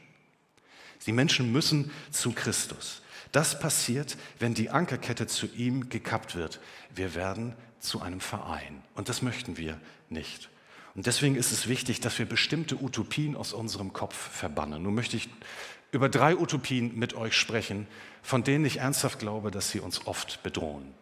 Die 1.06 1.12
Menschen 1.12 1.52
müssen 1.52 1.92
zu 2.12 2.32
Christus. 2.32 3.02
Das 3.32 3.60
passiert, 3.60 4.18
wenn 4.40 4.54
die 4.54 4.70
Ankerkette 4.70 5.28
zu 5.28 5.48
ihm 5.48 5.90
gekappt 5.90 6.36
wird. 6.36 6.60
Wir 6.94 7.16
werden 7.16 7.54
zu 7.80 8.02
einem 8.02 8.20
Verein 8.20 8.82
und 8.96 9.10
das 9.10 9.22
möchten 9.22 9.58
wir 9.58 9.80
nicht. 10.10 10.50
Und 10.96 11.06
deswegen 11.06 11.36
ist 11.36 11.52
es 11.52 11.68
wichtig, 11.68 12.00
dass 12.00 12.18
wir 12.18 12.26
bestimmte 12.26 12.82
Utopien 12.82 13.36
aus 13.36 13.54
unserem 13.54 13.94
Kopf 13.94 14.16
verbannen. 14.16 14.82
Nun 14.82 14.96
möchte 14.96 15.18
ich 15.18 15.30
über 15.92 16.10
drei 16.10 16.36
Utopien 16.36 16.98
mit 16.98 17.14
euch 17.14 17.36
sprechen, 17.36 17.88
von 18.24 18.44
denen 18.44 18.66
ich 18.66 18.78
ernsthaft 18.78 19.20
glaube, 19.20 19.52
dass 19.52 19.70
sie 19.70 19.80
uns 19.80 20.08
oft 20.08 20.42
bedrohen. 20.44 20.94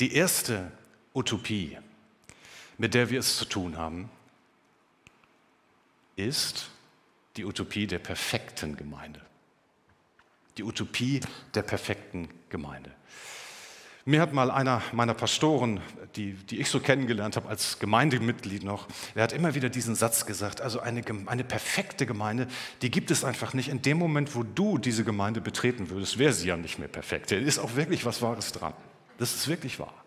Die 0.00 0.14
erste 0.14 0.72
Utopie 1.14 1.78
mit 2.82 2.94
der 2.94 3.10
wir 3.10 3.20
es 3.20 3.36
zu 3.36 3.44
tun 3.44 3.78
haben, 3.78 4.10
ist 6.16 6.68
die 7.36 7.44
Utopie 7.44 7.86
der 7.86 8.00
perfekten 8.00 8.76
Gemeinde. 8.76 9.20
Die 10.58 10.64
Utopie 10.64 11.20
der 11.54 11.62
perfekten 11.62 12.28
Gemeinde. 12.48 12.90
Mir 14.04 14.20
hat 14.20 14.32
mal 14.32 14.50
einer 14.50 14.82
meiner 14.90 15.14
Pastoren, 15.14 15.80
die, 16.16 16.32
die 16.32 16.58
ich 16.58 16.70
so 16.70 16.80
kennengelernt 16.80 17.36
habe 17.36 17.48
als 17.48 17.78
Gemeindemitglied 17.78 18.64
noch, 18.64 18.88
er 19.14 19.22
hat 19.22 19.32
immer 19.32 19.54
wieder 19.54 19.68
diesen 19.68 19.94
Satz 19.94 20.26
gesagt, 20.26 20.60
also 20.60 20.80
eine, 20.80 21.04
eine 21.26 21.44
perfekte 21.44 22.04
Gemeinde, 22.04 22.48
die 22.82 22.90
gibt 22.90 23.12
es 23.12 23.22
einfach 23.22 23.54
nicht. 23.54 23.68
In 23.68 23.82
dem 23.82 23.96
Moment, 23.96 24.34
wo 24.34 24.42
du 24.42 24.76
diese 24.76 25.04
Gemeinde 25.04 25.40
betreten 25.40 25.88
würdest, 25.88 26.18
wäre 26.18 26.32
sie 26.32 26.48
ja 26.48 26.56
nicht 26.56 26.80
mehr 26.80 26.88
perfekt. 26.88 27.30
Da 27.30 27.36
ist 27.36 27.60
auch 27.60 27.76
wirklich 27.76 28.04
was 28.04 28.22
Wahres 28.22 28.50
dran. 28.50 28.74
Das 29.18 29.36
ist 29.36 29.46
wirklich 29.46 29.78
wahr. 29.78 30.01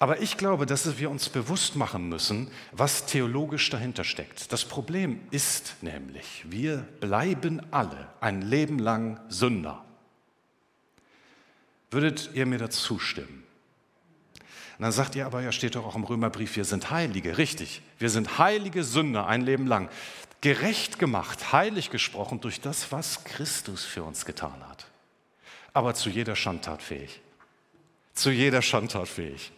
Aber 0.00 0.20
ich 0.20 0.36
glaube, 0.36 0.64
dass 0.64 0.98
wir 0.98 1.10
uns 1.10 1.28
bewusst 1.28 1.74
machen 1.74 2.08
müssen, 2.08 2.50
was 2.70 3.06
theologisch 3.06 3.68
dahinter 3.70 4.04
steckt. 4.04 4.52
Das 4.52 4.64
Problem 4.64 5.20
ist 5.32 5.74
nämlich, 5.80 6.44
wir 6.48 6.78
bleiben 7.00 7.60
alle 7.72 8.08
ein 8.20 8.42
Leben 8.42 8.78
lang 8.78 9.20
Sünder. 9.28 9.84
Würdet 11.90 12.30
ihr 12.34 12.46
mir 12.46 12.58
dazu 12.58 12.98
stimmen? 12.98 13.42
Und 14.78 14.82
dann 14.84 14.92
sagt 14.92 15.16
ihr 15.16 15.26
aber, 15.26 15.42
ja, 15.42 15.50
steht 15.50 15.74
doch 15.74 15.84
auch 15.84 15.96
im 15.96 16.04
Römerbrief, 16.04 16.54
wir 16.54 16.64
sind 16.64 16.92
Heilige. 16.92 17.36
Richtig, 17.36 17.82
wir 17.98 18.10
sind 18.10 18.38
heilige 18.38 18.84
Sünder 18.84 19.26
ein 19.26 19.40
Leben 19.40 19.66
lang. 19.66 19.88
Gerecht 20.40 21.00
gemacht, 21.00 21.52
heilig 21.52 21.90
gesprochen 21.90 22.40
durch 22.40 22.60
das, 22.60 22.92
was 22.92 23.24
Christus 23.24 23.84
für 23.84 24.04
uns 24.04 24.24
getan 24.24 24.62
hat. 24.68 24.86
Aber 25.72 25.94
zu 25.94 26.08
jeder 26.08 26.36
Schandtat 26.36 26.82
fähig. 26.82 27.20
Zu 28.14 28.30
jeder 28.30 28.62
Schandtat 28.62 29.08
fähig 29.08 29.50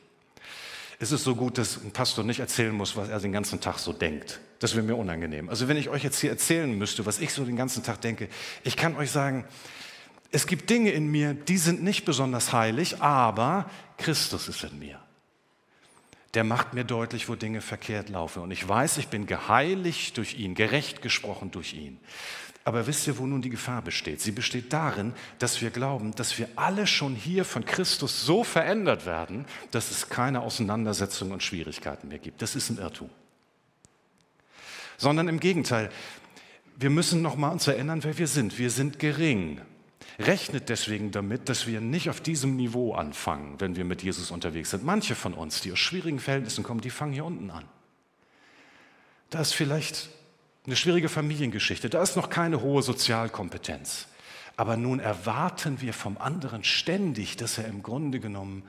ist 1.00 1.12
es 1.12 1.24
so 1.24 1.34
gut, 1.34 1.56
dass 1.56 1.82
ein 1.82 1.90
Pastor 1.90 2.24
nicht 2.24 2.40
erzählen 2.40 2.74
muss, 2.74 2.94
was 2.94 3.08
er 3.08 3.18
den 3.18 3.32
ganzen 3.32 3.60
Tag 3.60 3.78
so 3.78 3.92
denkt. 3.92 4.38
Das 4.58 4.74
wäre 4.76 4.84
mir 4.84 4.96
unangenehm. 4.96 5.48
Also 5.48 5.66
wenn 5.66 5.78
ich 5.78 5.88
euch 5.88 6.04
jetzt 6.04 6.20
hier 6.20 6.28
erzählen 6.28 6.70
müsste, 6.76 7.06
was 7.06 7.18
ich 7.20 7.32
so 7.32 7.44
den 7.44 7.56
ganzen 7.56 7.82
Tag 7.82 8.02
denke, 8.02 8.28
ich 8.64 8.76
kann 8.76 8.94
euch 8.96 9.10
sagen, 9.10 9.46
es 10.30 10.46
gibt 10.46 10.68
Dinge 10.68 10.90
in 10.90 11.10
mir, 11.10 11.32
die 11.32 11.56
sind 11.56 11.82
nicht 11.82 12.04
besonders 12.04 12.52
heilig, 12.52 13.00
aber 13.00 13.68
Christus 13.96 14.46
ist 14.48 14.62
in 14.62 14.78
mir. 14.78 15.00
Der 16.34 16.44
macht 16.44 16.74
mir 16.74 16.84
deutlich, 16.84 17.28
wo 17.28 17.34
Dinge 17.34 17.60
verkehrt 17.60 18.08
laufen. 18.08 18.42
Und 18.42 18.50
ich 18.50 18.68
weiß, 18.68 18.98
ich 18.98 19.08
bin 19.08 19.26
geheiligt 19.26 20.16
durch 20.16 20.38
ihn, 20.38 20.54
gerecht 20.54 21.02
gesprochen 21.02 21.50
durch 21.50 21.74
ihn. 21.74 21.98
Aber 22.64 22.86
wisst 22.86 23.06
ihr, 23.06 23.18
wo 23.18 23.26
nun 23.26 23.42
die 23.42 23.50
Gefahr 23.50 23.82
besteht? 23.82 24.20
Sie 24.20 24.32
besteht 24.32 24.72
darin, 24.72 25.14
dass 25.38 25.62
wir 25.62 25.70
glauben, 25.70 26.14
dass 26.14 26.38
wir 26.38 26.48
alle 26.56 26.86
schon 26.86 27.14
hier 27.14 27.44
von 27.44 27.64
Christus 27.64 28.24
so 28.24 28.44
verändert 28.44 29.06
werden, 29.06 29.46
dass 29.70 29.90
es 29.90 30.08
keine 30.08 30.42
Auseinandersetzungen 30.42 31.32
und 31.32 31.42
Schwierigkeiten 31.42 32.08
mehr 32.08 32.18
gibt. 32.18 32.42
Das 32.42 32.54
ist 32.54 32.70
ein 32.70 32.78
Irrtum. 32.78 33.10
Sondern 34.98 35.28
im 35.28 35.40
Gegenteil, 35.40 35.90
wir 36.76 36.90
müssen 36.90 37.22
nochmal 37.22 37.52
uns 37.52 37.66
erinnern, 37.66 38.04
wer 38.04 38.18
wir 38.18 38.28
sind. 38.28 38.58
Wir 38.58 38.70
sind 38.70 38.98
gering. 38.98 39.60
Rechnet 40.18 40.68
deswegen 40.68 41.10
damit, 41.10 41.48
dass 41.48 41.66
wir 41.66 41.80
nicht 41.80 42.10
auf 42.10 42.20
diesem 42.20 42.56
Niveau 42.56 42.94
anfangen, 42.94 43.60
wenn 43.60 43.76
wir 43.76 43.84
mit 43.84 44.02
Jesus 44.02 44.30
unterwegs 44.30 44.70
sind. 44.70 44.84
Manche 44.84 45.14
von 45.14 45.34
uns, 45.34 45.60
die 45.60 45.72
aus 45.72 45.78
schwierigen 45.78 46.18
Verhältnissen 46.18 46.64
kommen, 46.64 46.80
die 46.80 46.90
fangen 46.90 47.12
hier 47.12 47.24
unten 47.24 47.50
an. 47.50 47.64
Da 49.30 49.40
ist 49.40 49.52
vielleicht 49.52 50.10
eine 50.66 50.76
schwierige 50.76 51.08
Familiengeschichte, 51.08 51.88
da 51.88 52.02
ist 52.02 52.16
noch 52.16 52.28
keine 52.28 52.60
hohe 52.60 52.82
Sozialkompetenz. 52.82 54.06
Aber 54.56 54.76
nun 54.76 55.00
erwarten 55.00 55.80
wir 55.80 55.94
vom 55.94 56.18
anderen 56.18 56.64
ständig, 56.64 57.36
dass 57.36 57.56
er 57.56 57.66
im 57.66 57.82
Grunde 57.82 58.20
genommen 58.20 58.64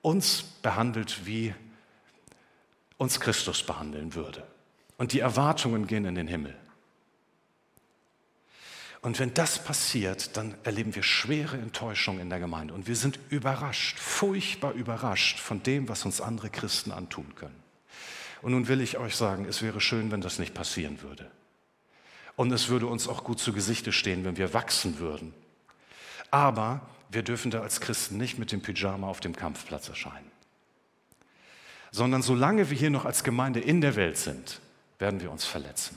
uns 0.00 0.42
behandelt, 0.62 1.26
wie 1.26 1.52
uns 2.96 3.20
Christus 3.20 3.62
behandeln 3.62 4.14
würde. 4.14 4.46
Und 4.96 5.12
die 5.12 5.20
Erwartungen 5.20 5.86
gehen 5.86 6.06
in 6.06 6.14
den 6.14 6.28
Himmel. 6.28 6.56
Und 9.06 9.20
wenn 9.20 9.32
das 9.34 9.62
passiert, 9.62 10.36
dann 10.36 10.56
erleben 10.64 10.96
wir 10.96 11.04
schwere 11.04 11.56
Enttäuschung 11.58 12.18
in 12.18 12.28
der 12.28 12.40
Gemeinde. 12.40 12.74
Und 12.74 12.88
wir 12.88 12.96
sind 12.96 13.20
überrascht, 13.28 14.00
furchtbar 14.00 14.72
überrascht 14.72 15.38
von 15.38 15.62
dem, 15.62 15.88
was 15.88 16.04
uns 16.04 16.20
andere 16.20 16.50
Christen 16.50 16.90
antun 16.90 17.36
können. 17.36 17.54
Und 18.42 18.50
nun 18.50 18.66
will 18.66 18.80
ich 18.80 18.98
euch 18.98 19.14
sagen, 19.14 19.44
es 19.44 19.62
wäre 19.62 19.80
schön, 19.80 20.10
wenn 20.10 20.22
das 20.22 20.40
nicht 20.40 20.54
passieren 20.54 21.02
würde. 21.02 21.30
Und 22.34 22.50
es 22.50 22.68
würde 22.68 22.88
uns 22.88 23.06
auch 23.06 23.22
gut 23.22 23.38
zu 23.38 23.52
Gesichte 23.52 23.92
stehen, 23.92 24.24
wenn 24.24 24.38
wir 24.38 24.52
wachsen 24.52 24.98
würden. 24.98 25.32
Aber 26.32 26.80
wir 27.08 27.22
dürfen 27.22 27.52
da 27.52 27.60
als 27.60 27.80
Christen 27.80 28.16
nicht 28.16 28.40
mit 28.40 28.50
dem 28.50 28.60
Pyjama 28.60 29.06
auf 29.06 29.20
dem 29.20 29.36
Kampfplatz 29.36 29.88
erscheinen. 29.88 30.32
sondern 31.92 32.22
solange 32.22 32.70
wir 32.70 32.76
hier 32.76 32.90
noch 32.90 33.04
als 33.04 33.22
Gemeinde 33.22 33.60
in 33.60 33.80
der 33.80 33.94
Welt 33.94 34.18
sind, 34.18 34.60
werden 34.98 35.20
wir 35.20 35.30
uns 35.30 35.44
verletzen. 35.44 35.96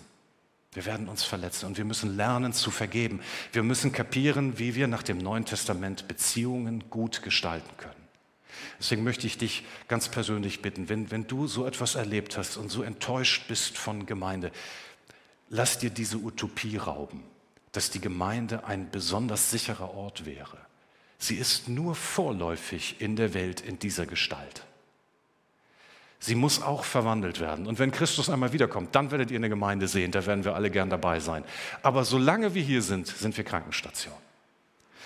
Wir 0.74 0.86
werden 0.86 1.10
uns 1.10 1.24
verletzen 1.24 1.66
und 1.66 1.78
wir 1.78 1.86
müssen 1.86 2.16
lernen 2.16 2.54
zu 2.54 2.70
vergeben. 2.70 3.22
Wir 3.52 3.64
müssen 3.64 3.92
kapieren, 3.92 4.60
wie 4.60 4.76
wir 4.76 4.88
nach 4.88 5.02
dem 5.02 5.18
Neuen 5.18 5.46
Testament 5.46 6.08
Beziehungen 6.08 6.90
gut 6.90 7.24
gestalten 7.24 7.76
können. 7.78 7.96
Deswegen 8.78 9.04
möchte 9.04 9.26
ich 9.26 9.38
dich 9.38 9.64
ganz 9.88 10.10
persönlich 10.10 10.62
bitten, 10.62 10.90
wenn, 10.90 11.12
wenn 11.12 11.28
du 11.28 11.48
so 11.48 11.66
etwas 11.66 11.96
erlebt 11.96 12.38
hast 12.38 12.58
und 12.58 12.70
so 12.70 12.84
enttäuscht 12.84 13.48
bist 13.48 13.78
von 13.78 14.06
Gemeinde, 14.06 14.52
lass 15.50 15.80
dir 15.80 15.90
diese 15.90 16.18
Utopie 16.18 16.78
rauben, 16.78 17.24
dass 17.72 17.90
die 17.90 18.02
Gemeinde 18.02 18.66
ein 18.66 18.92
besonders 18.92 19.50
sicherer 19.50 19.94
Ort 19.94 20.26
wäre. 20.26 20.58
Sie 21.18 21.36
ist 21.36 21.68
nur 21.68 21.96
vorläufig 21.96 23.02
in 23.02 23.16
der 23.16 23.34
Welt 23.34 23.62
in 23.62 23.80
dieser 23.80 24.06
Gestalt. 24.06 24.64
Sie 26.20 26.36
muss 26.36 26.62
auch 26.62 26.84
verwandelt 26.84 27.40
werden. 27.40 27.66
Und 27.66 27.80
wenn 27.80 27.92
Christus 27.92 28.30
einmal 28.30 28.52
wiederkommt, 28.52 28.94
dann 28.94 29.10
werdet 29.10 29.32
ihr 29.32 29.38
eine 29.38 29.50
Gemeinde 29.50 29.88
sehen, 29.88 30.12
da 30.12 30.26
werden 30.26 30.44
wir 30.44 30.54
alle 30.54 30.70
gern 30.70 30.90
dabei 30.90 31.22
sein. 31.22 31.46
Aber 31.82 32.04
solange 32.04 32.54
wir 32.54 32.62
hier 32.62 32.82
sind, 32.82 33.08
sind 33.08 33.38
wir 33.38 33.46
Krankenstation. 33.46 34.14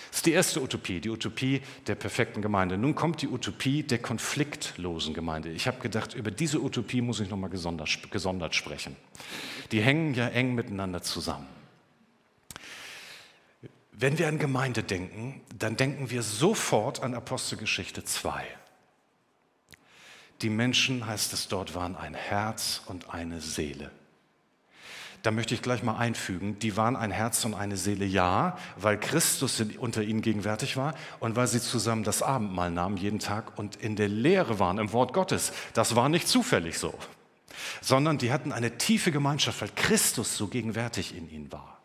Das 0.10 0.20
ist 0.20 0.26
die 0.28 0.32
erste 0.34 0.62
Utopie, 0.62 1.00
die 1.00 1.10
Utopie 1.10 1.62
der 1.88 1.96
perfekten 1.96 2.42
Gemeinde. 2.42 2.78
Nun 2.78 2.94
kommt 2.94 3.24
die 3.24 3.28
Utopie 3.28 3.82
der 3.82 3.98
konfliktlosen 3.98 5.14
Gemeinde. 5.14 5.50
Ich 5.50 5.66
habe 5.66 5.80
gedacht, 5.80 6.14
über 6.14 6.30
diese 6.30 6.62
Utopie 6.62 7.02
muss 7.02 7.20
ich 7.20 7.30
nochmal 7.30 7.50
gesondert, 7.50 8.12
gesondert 8.12 8.54
sprechen. 8.54 8.96
Die 9.72 9.82
hängen 9.82 10.14
ja 10.14 10.28
eng 10.28 10.54
miteinander 10.54 11.02
zusammen. 11.02 11.48
Wenn 13.92 14.20
wir 14.20 14.28
an 14.28 14.38
Gemeinde 14.40 14.84
denken, 14.84 15.42
dann 15.58 15.78
denken 15.78 16.10
wir 16.10 16.22
sofort 16.22 17.02
an 17.02 17.16
Apostelgeschichte 17.16 18.04
2. 18.04 18.44
Die 20.44 20.50
Menschen, 20.50 21.08
heißt 21.08 21.32
es 21.32 21.48
dort, 21.48 21.74
waren 21.74 21.96
ein 21.96 22.14
Herz 22.14 22.82
und 22.86 23.10
eine 23.10 23.40
Seele. 23.40 23.92
Da 25.22 25.32
möchte 25.32 25.54
ich 25.54 25.62
gleich 25.62 25.84
mal 25.84 25.96
einfügen, 25.96 26.60
die 26.60 26.76
waren 26.76 26.98
ein 26.98 27.12
Herz 27.12 27.46
und 27.46 27.54
eine 27.54 27.78
Seele, 27.78 28.04
ja, 28.04 28.58
weil 28.76 29.00
Christus 29.00 29.64
unter 29.78 30.04
ihnen 30.04 30.22
gegenwärtig 30.22 30.76
war 30.76 30.96
und 31.22 31.38
weil 31.38 31.48
sie 31.48 31.62
zusammen 31.62 32.04
das 32.04 32.22
Abendmahl 32.22 32.72
nahmen 32.72 32.98
jeden 32.98 33.20
Tag 33.20 33.58
und 33.58 33.78
in 33.78 33.96
der 33.96 34.10
Lehre 34.10 34.60
waren, 34.60 34.80
im 34.80 34.92
Wort 34.92 35.14
Gottes. 35.14 35.54
Das 35.74 35.96
war 35.96 36.10
nicht 36.10 36.28
zufällig 36.28 36.78
so, 36.78 36.94
sondern 37.80 38.18
die 38.18 38.34
hatten 38.34 38.52
eine 38.52 38.78
tiefe 38.78 39.14
Gemeinschaft, 39.14 39.62
weil 39.62 39.72
Christus 39.74 40.36
so 40.36 40.48
gegenwärtig 40.48 41.16
in 41.16 41.30
ihnen 41.30 41.54
war. 41.54 41.80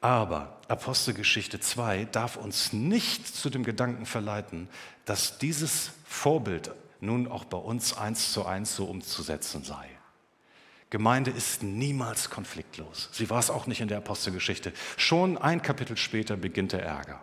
Aber 0.00 0.58
Apostelgeschichte 0.66 1.60
2 1.60 2.06
darf 2.06 2.34
uns 2.34 2.72
nicht 2.72 3.28
zu 3.28 3.48
dem 3.48 3.62
Gedanken 3.62 4.06
verleiten, 4.06 4.68
dass 5.04 5.38
dieses 5.38 5.92
Vorbild 6.04 6.72
nun 7.02 7.28
auch 7.28 7.44
bei 7.44 7.58
uns 7.58 7.96
eins 7.96 8.32
zu 8.32 8.46
eins 8.46 8.76
so 8.76 8.84
umzusetzen 8.84 9.64
sei. 9.64 9.88
Gemeinde 10.90 11.30
ist 11.30 11.62
niemals 11.62 12.30
konfliktlos. 12.30 13.08
Sie 13.12 13.30
war 13.30 13.38
es 13.38 13.50
auch 13.50 13.66
nicht 13.66 13.80
in 13.80 13.88
der 13.88 13.98
Apostelgeschichte. 13.98 14.72
Schon 14.96 15.38
ein 15.38 15.62
Kapitel 15.62 15.96
später 15.96 16.36
beginnt 16.36 16.72
der 16.72 16.82
Ärger. 16.84 17.20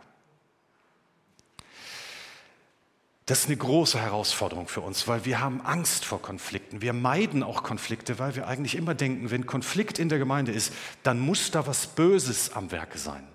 Das 3.28 3.42
ist 3.42 3.46
eine 3.46 3.58
große 3.58 4.00
Herausforderung 4.00 4.68
für 4.68 4.82
uns, 4.82 5.08
weil 5.08 5.24
wir 5.24 5.40
haben 5.40 5.62
Angst 5.62 6.04
vor 6.04 6.20
Konflikten. 6.20 6.82
Wir 6.82 6.94
meiden 6.94 7.44
auch 7.44 7.62
Konflikte, 7.62 8.18
weil 8.18 8.36
wir 8.36 8.48
eigentlich 8.48 8.74
immer 8.74 8.96
denken, 8.96 9.30
wenn 9.30 9.46
Konflikt 9.46 10.00
in 10.00 10.10
der 10.10 10.18
Gemeinde 10.18 10.52
ist, 10.52 10.74
dann 11.04 11.20
muss 11.20 11.52
da 11.52 11.68
was 11.68 11.86
Böses 11.86 12.54
am 12.54 12.72
Werke 12.72 12.98
sein. 12.98 13.28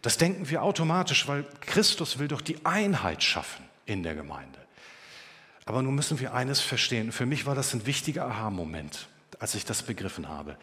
Das 0.00 0.16
denken 0.16 0.48
wir 0.48 0.62
automatisch, 0.62 1.26
weil 1.26 1.44
Christus 1.60 2.20
will 2.20 2.28
doch 2.28 2.40
die 2.40 2.64
Einheit 2.64 3.24
schaffen 3.24 3.64
in 3.84 4.04
der 4.04 4.14
Gemeinde. 4.14 4.59
Aber 5.70 5.82
nun 5.82 5.94
müssen 5.94 6.18
wir 6.18 6.34
eines 6.34 6.60
verstehen. 6.60 7.12
Für 7.12 7.26
mich 7.26 7.46
war 7.46 7.54
das 7.54 7.72
ein 7.74 7.86
wichtiger 7.86 8.26
Aha-Moment, 8.26 9.06
als 9.38 9.54
ich 9.54 9.64
das 9.64 9.84
begriffen 9.84 10.28
habe. 10.28 10.56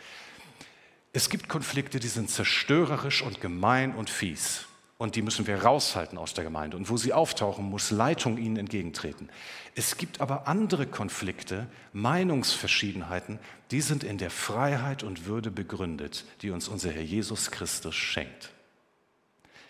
Es 1.13 1.29
gibt 1.29 1.47
Konflikte, 1.47 2.01
die 2.01 2.09
sind 2.09 2.29
zerstörerisch 2.29 3.21
und 3.21 3.39
gemein 3.39 3.95
und 3.95 4.09
fies. 4.09 4.65
Und 4.97 5.15
die 5.15 5.21
müssen 5.21 5.47
wir 5.47 5.63
raushalten 5.63 6.17
aus 6.17 6.33
der 6.33 6.43
Gemeinde. 6.43 6.75
Und 6.75 6.89
wo 6.89 6.97
sie 6.97 7.13
auftauchen, 7.13 7.63
muss 7.69 7.89
Leitung 7.89 8.37
ihnen 8.37 8.57
entgegentreten. 8.57 9.29
Es 9.75 9.95
gibt 9.95 10.19
aber 10.19 10.45
andere 10.45 10.85
Konflikte, 10.87 11.67
Meinungsverschiedenheiten, 11.93 13.39
die 13.71 13.79
sind 13.79 14.03
in 14.03 14.17
der 14.17 14.29
Freiheit 14.29 15.03
und 15.03 15.25
Würde 15.25 15.51
begründet, 15.51 16.25
die 16.41 16.49
uns 16.49 16.67
unser 16.67 16.91
Herr 16.91 17.01
Jesus 17.01 17.49
Christus 17.49 17.95
schenkt. 17.95 18.51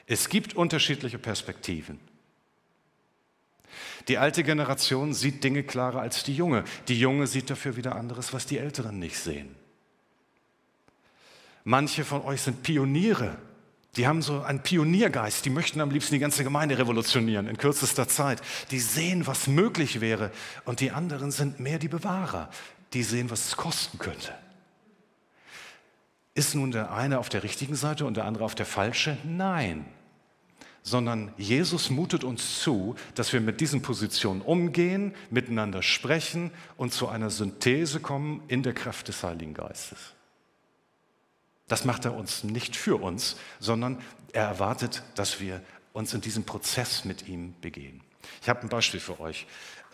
Es 0.07 0.29
gibt 0.29 0.55
unterschiedliche 0.55 1.19
Perspektiven. 1.19 1.99
Die 4.07 4.17
alte 4.17 4.43
Generation 4.43 5.13
sieht 5.13 5.43
Dinge 5.43 5.63
klarer 5.63 6.01
als 6.01 6.23
die 6.23 6.35
junge. 6.35 6.63
Die 6.87 6.99
junge 6.99 7.27
sieht 7.27 7.49
dafür 7.49 7.75
wieder 7.75 7.95
anderes, 7.95 8.33
was 8.33 8.45
die 8.45 8.57
Älteren 8.57 8.99
nicht 8.99 9.17
sehen. 9.17 9.55
Manche 11.63 12.05
von 12.05 12.21
euch 12.21 12.41
sind 12.41 12.63
Pioniere. 12.63 13.37
Die 13.97 14.07
haben 14.07 14.21
so 14.21 14.41
einen 14.41 14.61
Pioniergeist. 14.61 15.43
Die 15.43 15.49
möchten 15.49 15.81
am 15.81 15.91
liebsten 15.91 16.13
die 16.13 16.19
ganze 16.19 16.43
Gemeinde 16.43 16.77
revolutionieren 16.77 17.47
in 17.47 17.57
kürzester 17.57 18.07
Zeit. 18.07 18.41
Die 18.71 18.79
sehen, 18.79 19.27
was 19.27 19.47
möglich 19.47 19.99
wäre. 19.99 20.31
Und 20.65 20.79
die 20.79 20.91
anderen 20.91 21.31
sind 21.31 21.59
mehr 21.59 21.79
die 21.79 21.89
Bewahrer. 21.89 22.49
Die 22.93 23.03
sehen, 23.03 23.29
was 23.29 23.47
es 23.47 23.57
kosten 23.57 23.97
könnte. 23.97 24.33
Ist 26.35 26.55
nun 26.55 26.71
der 26.71 26.91
eine 26.91 27.19
auf 27.19 27.29
der 27.29 27.43
richtigen 27.43 27.75
Seite 27.75 28.05
und 28.05 28.15
der 28.15 28.25
andere 28.25 28.45
auf 28.45 28.55
der 28.55 28.67
falschen? 28.67 29.17
Nein 29.25 29.85
sondern 30.87 31.33
Jesus 31.37 31.89
mutet 31.89 32.23
uns 32.23 32.61
zu, 32.61 32.95
dass 33.13 33.33
wir 33.33 33.41
mit 33.41 33.59
diesen 33.59 33.81
Positionen 33.81 34.39
umgehen, 34.39 35.13
miteinander 35.29 35.83
sprechen 35.83 36.49
und 36.77 36.93
zu 36.93 37.09
einer 37.09 37.29
Synthese 37.29 37.99
kommen 37.99 38.41
in 38.47 38.63
der 38.63 38.73
Kraft 38.73 39.09
des 39.09 39.21
Heiligen 39.21 39.53
Geistes. 39.53 39.97
Das 41.67 41.83
macht 41.83 42.05
er 42.05 42.15
uns 42.15 42.45
nicht 42.45 42.77
für 42.77 42.95
uns, 43.01 43.35
sondern 43.59 44.01
er 44.31 44.45
erwartet, 44.45 45.03
dass 45.15 45.41
wir 45.41 45.61
uns 45.91 46.13
in 46.13 46.21
diesem 46.21 46.45
Prozess 46.45 47.03
mit 47.03 47.27
ihm 47.27 47.53
begehen. 47.59 47.99
Ich 48.41 48.47
habe 48.47 48.61
ein 48.61 48.69
Beispiel 48.69 49.01
für 49.01 49.19
euch, 49.19 49.45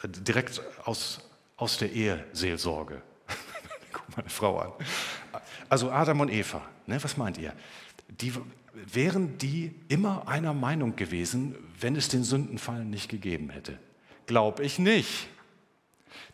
äh, 0.03 0.07
direkt 0.07 0.61
aus, 0.85 1.21
aus 1.57 1.79
der 1.79 1.91
Eheseelsorge. 1.91 3.01
Guck 3.93 4.15
meine 4.15 4.29
Frau 4.29 4.59
an. 4.59 4.73
Also 5.69 5.89
Adam 5.89 6.19
und 6.19 6.29
Eva, 6.29 6.61
ne, 6.85 7.03
was 7.03 7.17
meint 7.17 7.39
ihr? 7.39 7.55
Die 8.21 8.33
wären 8.73 9.37
die 9.37 9.73
immer 9.87 10.27
einer 10.27 10.53
Meinung 10.53 10.95
gewesen, 10.95 11.55
wenn 11.79 11.95
es 11.95 12.07
den 12.07 12.23
Sündenfall 12.23 12.85
nicht 12.85 13.09
gegeben 13.09 13.49
hätte? 13.49 13.77
Glaub 14.25 14.59
ich 14.59 14.79
nicht. 14.79 15.27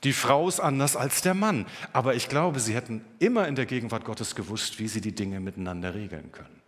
Die 0.03 0.13
Frau 0.13 0.47
ist 0.47 0.59
anders 0.59 0.95
als 0.95 1.21
der 1.21 1.33
Mann, 1.33 1.65
aber 1.91 2.15
ich 2.15 2.29
glaube, 2.29 2.59
sie 2.59 2.73
hätten 2.73 3.03
immer 3.19 3.47
in 3.47 3.55
der 3.55 3.65
Gegenwart 3.65 4.05
Gottes 4.05 4.35
gewusst, 4.35 4.79
wie 4.79 4.87
sie 4.87 5.01
die 5.01 5.13
Dinge 5.13 5.39
miteinander 5.39 5.93
regeln 5.93 6.31
können. 6.31 6.59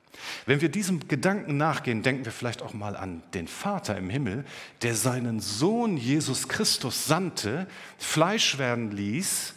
Wenn 0.46 0.62
wir 0.62 0.70
diesem 0.70 1.08
Gedanken 1.08 1.58
nachgehen, 1.58 2.04
denken 2.04 2.26
wir 2.26 2.32
vielleicht 2.32 2.62
auch 2.62 2.74
mal 2.74 2.96
an 2.96 3.24
den 3.34 3.48
Vater 3.48 3.98
im 3.98 4.10
Himmel, 4.10 4.46
der 4.82 4.96
seinen 4.96 5.40
Sohn 5.40 5.98
Jesus 5.98 6.48
Christus 6.48 7.06
sandte, 7.06 7.68
Fleisch 7.98 8.58
werden 8.58 8.92
ließ, 8.92 9.56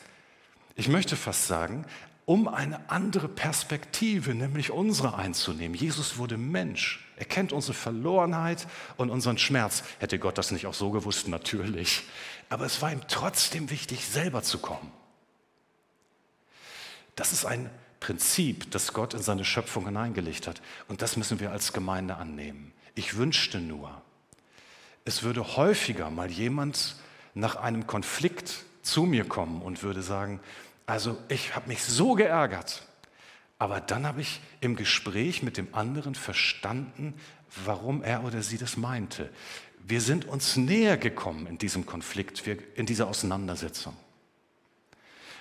ich 0.77 0.89
möchte 0.89 1.17
fast 1.17 1.47
sagen, 1.47 1.85
um 2.27 2.49
eine 2.49 2.91
andere 2.91 3.29
Perspektive, 3.29 4.35
nämlich 4.35 4.71
unsere 4.71 5.17
einzunehmen. 5.17 5.77
Jesus 5.77 6.17
wurde 6.17 6.37
Mensch. 6.37 7.07
Er 7.17 7.27
kennt 7.27 7.53
unsere 7.53 7.75
Verlorenheit 7.75 8.67
und 8.97 9.11
unseren 9.11 9.39
Schmerz. 9.39 9.85
Hätte 9.99 10.19
Gott 10.19 10.39
das 10.39 10.51
nicht 10.51 10.67
auch 10.67 10.75
so 10.75 10.91
gewusst? 10.91 11.29
Natürlich. 11.29 12.03
Aber 12.49 12.65
es 12.65 12.81
war 12.83 12.93
ihm 12.93 13.03
trotzdem 13.09 13.71
wichtig, 13.71 14.07
selber 14.07 14.43
zu 14.43 14.59
kommen. 14.59 14.91
Das 17.15 17.33
ist 17.33 17.45
ein 17.45 17.71
Prinzip, 18.01 18.71
das 18.71 18.93
Gott 18.93 19.15
in 19.15 19.23
seine 19.23 19.45
Schöpfung 19.45 19.87
hineingelegt 19.87 20.47
hat. 20.47 20.61
Und 20.89 21.03
das 21.03 21.17
müssen 21.17 21.41
wir 21.41 21.53
als 21.53 21.73
Gemeinde 21.73 22.17
annehmen. 22.17 22.73
Ich 22.95 23.17
wünschte 23.17 23.61
nur, 23.61 24.03
es 25.05 25.23
würde 25.23 25.57
häufiger 25.57 26.11
mal 26.11 26.31
jemand 26.31 26.97
nach 27.35 27.57
einem 27.57 27.87
Konflikt 27.87 28.65
zu 28.83 29.05
mir 29.05 29.25
kommen 29.25 29.63
und 29.63 29.83
würde 29.83 30.03
sagen, 30.03 30.41
also 30.87 31.17
ich 31.29 31.55
habe 31.55 31.69
mich 31.69 31.83
so 31.83 32.15
geärgert. 32.15 32.83
Aber 33.59 33.81
dann 33.81 34.07
habe 34.07 34.21
ich 34.21 34.41
im 34.61 34.77
Gespräch 34.77 35.43
mit 35.43 35.57
dem 35.57 35.75
anderen 35.75 36.15
verstanden, 36.15 37.15
warum 37.65 38.03
er 38.03 38.25
oder 38.25 38.43
sie 38.43 38.59
das 38.59 38.77
meinte. 38.77 39.31
Wir 39.87 40.01
sind 40.01 40.27
uns 40.27 40.57
näher 40.57 40.97
gekommen 40.97 41.47
in 41.47 41.59
diesem 41.59 41.87
Konflikt, 41.87 42.43
in 42.75 42.87
dieser 42.87 43.07
Auseinandersetzung. 43.07 43.97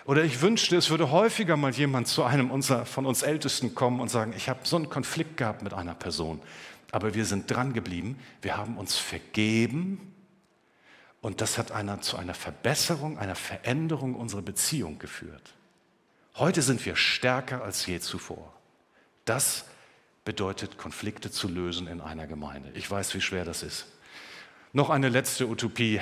Oder 0.05 0.25
ich 0.25 0.41
wünschte, 0.41 0.75
es 0.75 0.89
würde 0.89 1.11
häufiger 1.11 1.55
mal 1.55 1.71
jemand 1.71 2.07
zu 2.07 2.23
einem 2.23 2.51
unserer, 2.51 2.85
von 2.85 3.05
uns 3.05 3.23
Ältesten 3.23 3.73
kommen 3.73 4.01
und 4.01 4.09
sagen, 4.09 4.33
ich 4.35 4.49
habe 4.49 4.59
so 4.63 4.75
einen 4.75 4.89
Konflikt 4.89 5.37
gehabt 5.37 5.63
mit 5.63 5.73
einer 5.73 5.95
Person, 5.95 6.41
aber 6.91 7.13
wir 7.13 7.25
sind 7.25 7.49
dran 7.49 7.73
geblieben, 7.73 8.19
wir 8.41 8.57
haben 8.57 8.77
uns 8.77 8.97
vergeben 8.97 10.12
und 11.23 11.39
das 11.39 11.57
hat 11.57 11.71
einer, 11.71 12.01
zu 12.01 12.17
einer 12.17 12.33
Verbesserung, 12.33 13.17
einer 13.17 13.35
Veränderung 13.35 14.13
unserer 14.13 14.41
Beziehung 14.41 14.99
geführt. 14.99 15.53
Heute 16.35 16.61
sind 16.61 16.85
wir 16.85 16.97
stärker 16.97 17.63
als 17.63 17.85
je 17.85 18.01
zuvor. 18.01 18.53
Das 19.23 19.63
bedeutet, 20.25 20.77
Konflikte 20.77 21.31
zu 21.31 21.47
lösen 21.47 21.87
in 21.87 22.01
einer 22.01 22.27
Gemeinde. 22.27 22.71
Ich 22.75 22.91
weiß, 22.91 23.13
wie 23.15 23.21
schwer 23.21 23.45
das 23.45 23.63
ist. 23.63 23.85
Noch 24.73 24.89
eine 24.89 25.07
letzte 25.07 25.47
Utopie. 25.47 26.01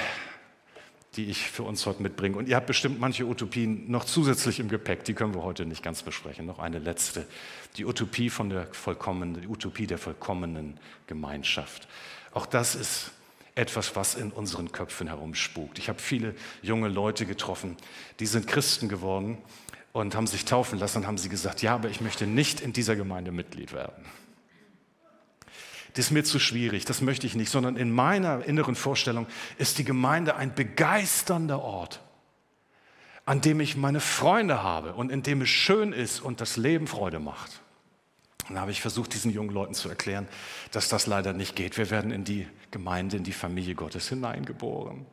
die 1.18 1.26
ich 1.26 1.52
für 1.52 1.64
uns 1.64 1.86
heute 1.86 2.02
mitbringe. 2.02 2.38
Und 2.38 2.48
ihr 2.48 2.56
habt 2.56 2.68
bestimmt 2.68 3.00
manche 3.00 3.26
Utopien 3.26 3.92
noch 3.92 4.06
zusätzlich 4.06 4.62
im 4.62 4.70
Gepäck, 4.70 5.04
die 5.04 5.14
können 5.14 5.36
wir 5.36 5.44
heute 5.44 5.66
nicht 5.66 5.84
ganz 5.84 6.04
besprechen. 6.04 6.46
Noch 6.46 6.58
eine 6.58 6.80
letzte, 6.80 7.28
die 7.76 7.86
Utopie 7.86 8.30
von 8.30 8.50
der 8.50 8.68
vollkommenen, 8.74 9.42
die 9.42 9.48
Utopie 9.48 9.88
der 9.88 9.98
vollkommenen 9.98 10.80
Gemeinschaft. 11.08 11.90
Auch 12.34 12.46
das 12.46 12.76
ist 12.76 13.12
etwas, 13.62 13.96
was 13.96 14.16
in 14.16 14.32
unseren 14.32 14.72
Köpfen 14.72 15.08
herumspukt. 15.08 15.78
Ich 15.78 15.88
habe 15.88 16.00
viele 16.00 16.34
junge 16.64 16.88
Leute 16.88 17.28
getroffen, 17.28 17.78
die 18.20 18.26
sind 18.26 18.48
Christen 18.48 18.90
geworden 18.90 19.38
und 19.94 20.16
haben 20.16 20.26
sich 20.26 20.46
taufen 20.46 20.80
lassen 20.80 21.00
und 21.00 21.08
haben 21.08 21.20
sie 21.20 21.30
gesagt, 21.30 21.62
ja, 21.62 21.76
aber 21.76 21.90
ich 21.90 22.02
möchte 22.02 22.26
nicht 22.26 22.60
in 22.60 22.74
dieser 22.74 22.96
Gemeinde 22.96 23.32
Mitglied 23.32 23.72
werden. 23.72 24.04
Das 25.94 26.06
ist 26.06 26.12
mir 26.12 26.24
zu 26.24 26.40
schwierig, 26.40 26.86
das 26.86 27.02
möchte 27.02 27.28
ich 27.28 27.36
nicht, 27.36 27.52
sondern 27.52 27.78
in 27.78 27.92
meiner 27.92 28.44
inneren 28.46 28.76
Vorstellung 28.76 29.28
ist 29.60 29.78
die 29.78 29.84
Gemeinde 29.84 30.36
ein 30.38 30.56
begeisternder 30.56 31.62
Ort, 31.62 32.02
an 33.26 33.42
dem 33.42 33.60
ich 33.60 33.78
meine 33.78 34.00
Freunde 34.00 34.64
habe 34.64 34.94
und 34.94 35.12
in 35.12 35.22
dem 35.22 35.42
es 35.42 35.50
schön 35.50 35.94
ist 35.94 36.20
und 36.20 36.42
das 36.42 36.58
Leben 36.58 36.88
Freude 36.88 37.20
macht. 37.20 37.61
Und 38.50 38.56
da 38.56 38.62
habe 38.62 38.72
ich 38.72 38.82
versucht, 38.82 39.14
diesen 39.14 39.32
jungen 39.32 39.52
Leuten 39.52 39.74
zu 39.74 39.90
erklären, 39.90 40.28
dass 40.72 40.90
das 40.90 41.08
leider 41.08 41.34
nicht 41.34 41.56
geht. 41.56 41.78
Wir 41.78 41.90
werden 41.90 42.12
in 42.12 42.24
die 42.24 42.48
Gemeinde, 42.72 43.18
in 43.18 43.24
die 43.24 43.32
Familie 43.32 43.76
Gottes 43.76 44.10
hineingeboren. 44.10 45.06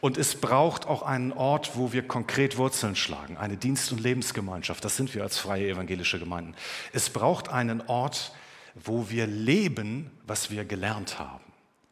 Und 0.00 0.16
es 0.16 0.34
braucht 0.34 0.86
auch 0.86 1.02
einen 1.02 1.32
Ort, 1.32 1.76
wo 1.76 1.92
wir 1.92 2.06
konkret 2.06 2.56
Wurzeln 2.56 2.96
schlagen, 2.96 3.36
eine 3.36 3.56
Dienst- 3.56 3.92
und 3.92 4.00
Lebensgemeinschaft. 4.00 4.84
Das 4.84 4.96
sind 4.96 5.14
wir 5.14 5.22
als 5.22 5.38
freie 5.38 5.68
evangelische 5.68 6.18
Gemeinden. 6.18 6.54
Es 6.92 7.10
braucht 7.10 7.50
einen 7.50 7.82
Ort, 7.82 8.32
wo 8.74 9.10
wir 9.10 9.26
leben, 9.26 10.10
was 10.26 10.50
wir 10.50 10.64
gelernt 10.64 11.18
haben. 11.18 11.44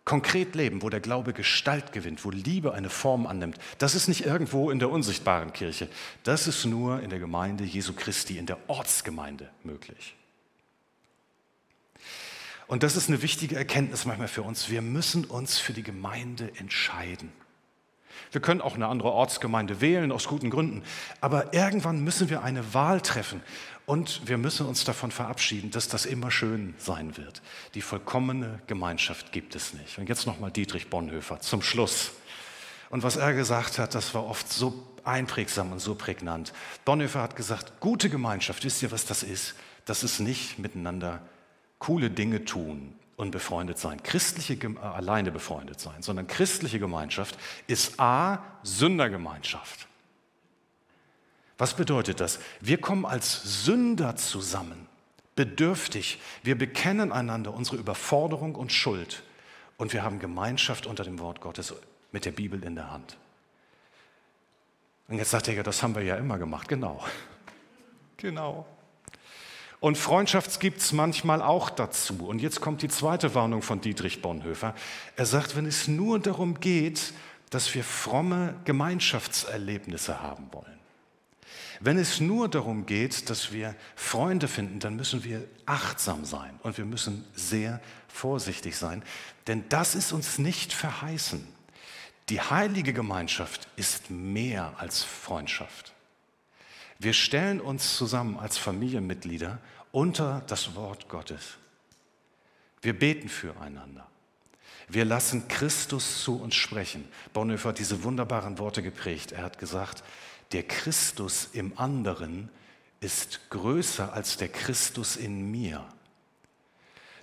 Konkret 0.07 0.55
leben, 0.55 0.81
wo 0.81 0.88
der 0.88 1.01
Glaube 1.01 1.35
Gestalt 1.35 1.93
gewinnt, 1.93 2.25
wo 2.25 2.31
Liebe 2.31 2.73
eine 2.73 2.88
Form 2.88 3.27
annimmt. 3.27 3.59
Das 3.77 3.95
ist 3.95 4.09
nicht 4.09 4.25
irgendwo 4.25 4.71
in 4.71 4.79
der 4.79 4.88
unsichtbaren 4.88 5.53
Kirche. 5.53 5.87
Das 6.23 6.47
ist 6.47 6.64
nur 6.64 7.03
in 7.03 7.11
der 7.11 7.19
Gemeinde 7.19 7.64
Jesu 7.64 7.93
Christi, 7.93 8.38
in 8.38 8.47
der 8.47 8.57
Ortsgemeinde 8.69 9.51
möglich. 9.64 10.14
Und 12.69 12.83
das 12.83 12.97
ist 12.97 13.09
eine 13.09 13.23
wichtige 13.23 13.57
Erkenntnis 13.57 14.05
manchmal 14.05 14.29
für 14.29 14.43
uns. 14.43 14.69
Wir 14.69 14.83
müssen 14.83 15.25
uns 15.25 15.59
für 15.59 15.73
die 15.73 15.83
Gemeinde 15.83 16.53
entscheiden. 16.57 17.33
Wir 18.31 18.43
können 18.43 18.61
auch 18.61 18.75
eine 18.75 18.89
andere 18.89 19.11
Ortsgemeinde 19.11 19.81
wählen, 19.81 20.13
aus 20.13 20.29
guten 20.29 20.51
Gründen. 20.51 20.83
Aber 21.23 21.55
irgendwann 21.55 22.05
müssen 22.05 22.29
wir 22.29 22.43
eine 22.43 22.75
Wahl 22.75 23.01
treffen. 23.01 23.43
Und 23.87 24.29
wir 24.29 24.37
müssen 24.37 24.67
uns 24.67 24.85
davon 24.85 25.11
verabschieden, 25.11 25.71
dass 25.71 25.89
das 25.89 26.05
immer 26.05 26.31
schön 26.31 26.75
sein 26.77 27.17
wird. 27.17 27.41
Die 27.75 27.81
vollkommene 27.81 28.61
Gemeinschaft 28.67 29.33
gibt 29.33 29.55
es 29.55 29.73
nicht. 29.73 29.97
Und 29.97 30.11
jetzt 30.11 30.27
nochmal 30.27 30.51
Dietrich 30.51 30.91
Bonhoeffer 30.91 31.41
zum 31.41 31.63
Schluss. 31.63 32.11
Und 32.91 33.03
was 33.03 33.17
er 33.17 33.33
gesagt 33.33 33.79
hat, 33.79 33.95
das 33.95 34.13
war 34.13 34.27
oft 34.27 34.53
so 34.53 34.87
einprägsam 35.05 35.73
und 35.73 35.79
so 35.79 35.95
prägnant. 35.95 36.53
Bonhoeffer 36.85 37.23
hat 37.23 37.35
gesagt, 37.35 37.81
gute 37.81 38.11
Gemeinschaft, 38.11 38.63
wisst 38.63 38.83
ihr, 38.83 38.91
was 38.91 39.07
das 39.07 39.23
ist? 39.23 39.55
Das 39.87 40.05
ist 40.05 40.21
nicht 40.21 40.59
miteinander 40.59 41.23
coole 41.79 42.11
Dinge 42.11 42.45
tun 42.45 42.95
und 43.17 43.33
befreundet 43.33 43.79
sein, 43.79 44.03
christliche 44.03 44.55
äh, 44.55 44.79
alleine 44.79 45.33
befreundet 45.33 45.81
sein, 45.81 46.03
sondern 46.03 46.27
christliche 46.27 46.79
Gemeinschaft 46.79 47.38
ist 47.67 47.99
A, 47.99 48.43
Sündergemeinschaft. 48.62 49.88
Was 51.59 51.75
bedeutet 51.75 52.21
das? 52.21 52.38
Wir 52.61 52.81
kommen 52.81 53.05
als 53.05 53.64
Sünder 53.64 54.14
zusammen, 54.14 54.87
bedürftig. 55.35 56.21
Wir 56.45 56.57
bekennen 56.57 57.11
einander 57.11 57.53
unsere 57.53 57.77
Überforderung 57.77 58.55
und 58.55 58.73
Schuld 58.73 59.25
und 59.77 59.93
wir 59.93 60.05
haben 60.05 60.21
Gemeinschaft 60.21 60.87
unter 60.87 61.03
dem 61.03 61.19
Wort 61.19 61.41
Gottes 61.41 61.75
mit 62.12 62.25
der 62.25 62.33
Bibel 62.33 62.62
in 62.62 62.77
der 62.77 62.93
Hand. 62.93 63.17
Und 65.09 65.17
jetzt 65.17 65.31
sagt 65.31 65.49
er 65.49 65.55
ja, 65.55 65.62
das 65.64 65.83
haben 65.83 65.97
wir 65.97 66.03
ja 66.03 66.17
immer 66.17 66.38
gemacht. 66.38 66.69
Genau. 66.69 67.05
Genau. 68.19 68.67
Und 69.81 69.97
Freundschaft 69.97 70.59
gibt 70.59 70.81
es 70.81 70.93
manchmal 70.93 71.41
auch 71.41 71.71
dazu. 71.71 72.27
Und 72.27 72.41
jetzt 72.41 72.61
kommt 72.61 72.83
die 72.83 72.88
zweite 72.88 73.35
Warnung 73.35 73.62
von 73.62 73.81
Dietrich 73.81 74.23
Bonhoeffer. 74.23 74.75
Er 75.17 75.27
sagt, 75.27 75.57
wenn 75.57 75.67
es 75.67 75.87
nur 75.87 76.19
darum 76.19 76.59
geht, 76.59 77.12
dass 77.51 77.75
wir 77.75 77.85
fromme 77.85 78.55
Gemeinschaftserlebnisse 78.64 80.21
haben 80.21 80.49
wollen, 80.53 80.79
wenn 81.81 81.97
es 81.97 82.19
nur 82.21 82.49
darum 82.49 82.87
geht, 82.87 83.31
dass 83.31 83.53
wir 83.53 83.75
Freunde 83.95 84.49
finden, 84.49 84.81
dann 84.81 84.97
müssen 84.97 85.23
wir 85.23 85.45
achtsam 85.64 86.25
sein 86.25 86.59
und 86.62 86.77
wir 86.77 86.85
müssen 86.85 87.25
sehr 87.35 87.81
vorsichtig 88.09 88.77
sein, 88.77 89.03
denn 89.47 89.64
das 89.69 89.95
ist 89.95 90.12
uns 90.12 90.38
nicht 90.38 90.73
verheißen. 90.73 91.47
Die 92.31 92.41
heilige 92.41 92.93
Gemeinschaft 92.93 93.69
ist 93.77 94.11
mehr 94.11 94.75
als 94.79 95.05
Freundschaft. 95.05 95.95
Wir 96.99 97.13
stellen 97.13 97.61
uns 97.61 97.97
zusammen 97.97 98.39
als 98.39 98.59
Familienmitglieder 98.59 99.59
unter 99.93 100.43
das 100.47 100.75
Wort 100.75 101.09
Gottes. 101.09 101.57
Wir 102.83 102.99
beten 102.99 103.29
füreinander. 103.29 104.07
Wir 104.89 105.05
lassen 105.05 105.49
Christus 105.49 106.23
zu 106.25 106.41
uns 106.41 106.55
sprechen. 106.55 107.07
Bonhoeffer 107.33 107.71
hat 107.71 107.79
diese 107.79 108.03
wunderbaren 108.05 108.59
Worte 108.59 108.83
geprägt. 108.83 109.33
Er 109.33 109.43
hat 109.43 109.59
gesagt, 109.59 110.03
der 110.53 110.63
Christus 110.63 111.51
im 111.53 111.79
anderen 111.79 112.49
ist 113.01 113.51
größer 113.51 114.13
als 114.13 114.39
der 114.39 114.49
Christus 114.49 115.17
in 115.17 115.51
mir. 115.51 115.85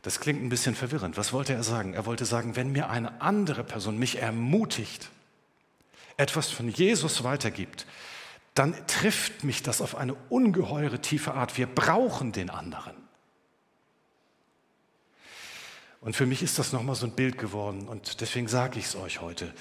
Das 0.04 0.20
klingt 0.20 0.44
ein 0.44 0.50
bisschen 0.50 0.76
verwirrend. 0.76 1.18
Was 1.18 1.34
wollte 1.34 1.54
er 1.54 1.64
sagen? 1.64 1.96
Er 1.96 2.06
wollte 2.06 2.26
sagen, 2.26 2.56
wenn 2.56 2.72
mir 2.72 2.90
eine 2.90 3.22
andere 3.22 3.64
Person 3.64 3.98
mich 3.98 4.22
ermutigt, 4.22 5.10
etwas 6.18 6.52
von 6.52 6.70
Jesus 6.70 7.24
weitergibt, 7.24 7.88
dann 8.56 8.76
trifft 8.88 9.44
mich 9.44 9.62
das 9.62 9.82
auf 9.82 9.96
eine 9.96 10.16
ungeheure 10.30 11.00
tiefe 11.02 11.36
Art. 11.36 11.58
Wir 11.58 11.68
brauchen 11.68 12.32
den 12.32 12.50
anderen. 12.50 12.96
Und 16.02 16.16
für 16.16 16.26
mich 16.26 16.42
ist 16.42 16.58
das 16.58 16.74
nochmal 16.74 16.96
so 16.96 17.06
ein 17.06 17.16
Bild 17.16 17.38
geworden 17.38 17.88
und 17.88 18.22
deswegen 18.22 18.48
sage 18.48 18.80
ich 18.80 18.86
es 18.86 18.96
euch 18.96 19.22
heute. 19.22 19.54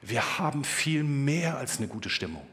Wir 0.00 0.38
haben 0.38 0.64
viel 0.64 1.02
mehr 1.02 1.56
als 1.58 1.78
eine 1.78 1.88
gute 1.88 2.10
Stimmung 2.10 2.46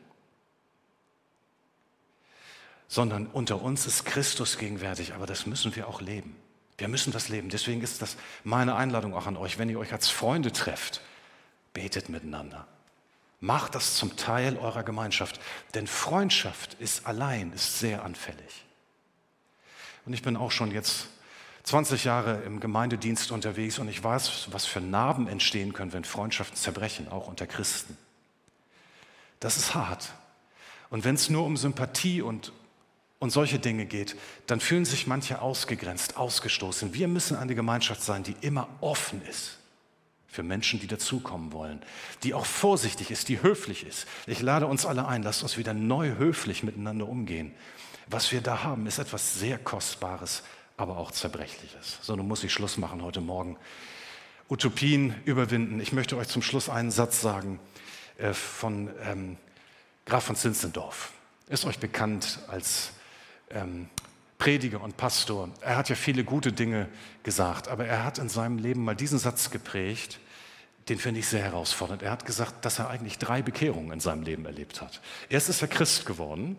sondern 2.89 3.27
unter 3.27 3.61
uns 3.61 3.85
ist 3.85 4.03
Christus 4.03 4.57
gegenwärtig, 4.57 5.13
aber 5.13 5.27
das 5.27 5.45
müssen 5.45 5.75
wir 5.75 5.87
auch 5.87 6.01
leben. 6.01 6.35
Wir 6.77 6.87
müssen 6.87 7.13
das 7.13 7.29
leben. 7.29 7.49
Deswegen 7.49 7.81
ist 7.81 8.01
das 8.01 8.17
meine 8.43 8.75
Einladung 8.75 9.13
auch 9.13 9.27
an 9.27 9.37
euch, 9.37 9.59
wenn 9.59 9.69
ihr 9.69 9.79
euch 9.79 9.93
als 9.93 10.09
Freunde 10.09 10.51
trefft, 10.51 11.01
betet 11.71 12.09
miteinander. 12.09 12.67
Macht 13.41 13.75
das 13.75 13.95
zum 13.95 14.17
Teil 14.17 14.57
eurer 14.57 14.83
Gemeinschaft, 14.83 15.39
denn 15.73 15.87
Freundschaft 15.87 16.75
ist 16.79 17.05
allein, 17.05 17.53
ist 17.53 17.79
sehr 17.79 18.03
anfällig. 18.03 18.65
Und 20.05 20.13
ich 20.13 20.21
bin 20.21 20.35
auch 20.35 20.51
schon 20.51 20.71
jetzt 20.71 21.07
20 21.63 22.03
Jahre 22.03 22.41
im 22.41 22.59
Gemeindedienst 22.59 23.31
unterwegs 23.31 23.79
und 23.79 23.87
ich 23.87 24.03
weiß, 24.03 24.49
was 24.51 24.65
für 24.65 24.81
Narben 24.81 25.27
entstehen 25.27 25.71
können, 25.71 25.93
wenn 25.93 26.03
Freundschaften 26.03 26.57
zerbrechen, 26.57 27.07
auch 27.09 27.27
unter 27.27 27.47
Christen. 27.47 27.97
Das 29.39 29.55
ist 29.55 29.73
hart. 29.73 30.13
Und 30.89 31.05
wenn 31.05 31.15
es 31.15 31.29
nur 31.29 31.45
um 31.45 31.55
Sympathie 31.55 32.21
und 32.21 32.51
und 33.19 33.31
solche 33.31 33.59
Dinge 33.59 33.85
geht, 33.85 34.15
dann 34.47 34.61
fühlen 34.61 34.85
sich 34.85 35.05
manche 35.05 35.41
ausgegrenzt, 35.41 36.15
ausgestoßen. 36.15 36.93
Wir 36.93 37.09
müssen 37.09 37.35
eine 37.35 37.53
Gemeinschaft 37.53 38.01
sein, 38.01 38.23
die 38.23 38.35
immer 38.41 38.69
offen 38.79 39.21
ist 39.25 39.58
für 40.29 40.43
Menschen, 40.43 40.79
die 40.79 40.87
dazukommen 40.87 41.51
wollen, 41.53 41.81
die 42.23 42.33
auch 42.33 42.45
vorsichtig 42.45 43.11
ist, 43.11 43.29
die 43.29 43.41
höflich 43.41 43.85
ist. 43.85 44.07
Ich 44.27 44.41
lade 44.41 44.67
uns 44.67 44.85
alle 44.85 45.07
ein, 45.07 45.23
lasst 45.23 45.41
uns 45.43 45.57
wieder 45.57 45.73
neu 45.73 46.15
höflich 46.17 46.63
miteinander 46.63 47.07
umgehen. 47.07 47.53
Was 48.07 48.31
wir 48.31 48.41
da 48.41 48.63
haben, 48.63 48.85
ist 48.87 48.99
etwas 48.99 49.39
sehr 49.39 49.57
Kostbares, 49.57 50.43
aber 50.77 50.97
auch 50.97 51.11
Zerbrechliches. 51.11 51.99
So, 52.01 52.15
nun 52.15 52.27
muss 52.27 52.43
ich 52.43 52.53
Schluss 52.53 52.77
machen 52.77 53.01
heute 53.01 53.21
Morgen. 53.21 53.57
Utopien 54.49 55.15
überwinden. 55.25 55.79
Ich 55.79 55.93
möchte 55.93 56.17
euch 56.17 56.27
zum 56.27 56.41
Schluss 56.41 56.69
einen 56.69 56.89
Satz 56.89 57.21
sagen 57.21 57.59
äh, 58.17 58.33
von 58.33 58.89
ähm, 59.03 59.37
Graf 60.05 60.23
von 60.23 60.35
Zinzendorf. 60.35 61.11
Ist 61.47 61.65
euch 61.65 61.79
bekannt 61.79 62.39
als 62.47 62.91
ähm, 63.51 63.89
Prediger 64.39 64.81
und 64.81 64.97
Pastor. 64.97 65.49
Er 65.61 65.75
hat 65.75 65.89
ja 65.89 65.95
viele 65.95 66.23
gute 66.23 66.51
Dinge 66.51 66.87
gesagt, 67.23 67.67
aber 67.67 67.85
er 67.85 68.03
hat 68.05 68.17
in 68.17 68.29
seinem 68.29 68.57
Leben 68.57 68.83
mal 68.83 68.95
diesen 68.95 69.19
Satz 69.19 69.51
geprägt, 69.51 70.19
den 70.87 70.97
finde 70.97 71.19
ich 71.19 71.27
sehr 71.27 71.43
herausfordernd. 71.43 72.01
Er 72.01 72.09
hat 72.09 72.25
gesagt, 72.25 72.65
dass 72.65 72.79
er 72.79 72.89
eigentlich 72.89 73.19
drei 73.19 73.41
Bekehrungen 73.41 73.91
in 73.91 73.99
seinem 73.99 74.23
Leben 74.23 74.45
erlebt 74.45 74.81
hat. 74.81 75.01
Erst 75.27 75.49
ist 75.49 75.61
er 75.61 75.67
Christ 75.67 76.05
geworden, 76.05 76.55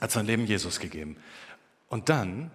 hat 0.00 0.12
sein 0.12 0.26
Leben 0.26 0.44
Jesus 0.44 0.78
gegeben. 0.78 1.16
Und 1.88 2.10
dann 2.10 2.50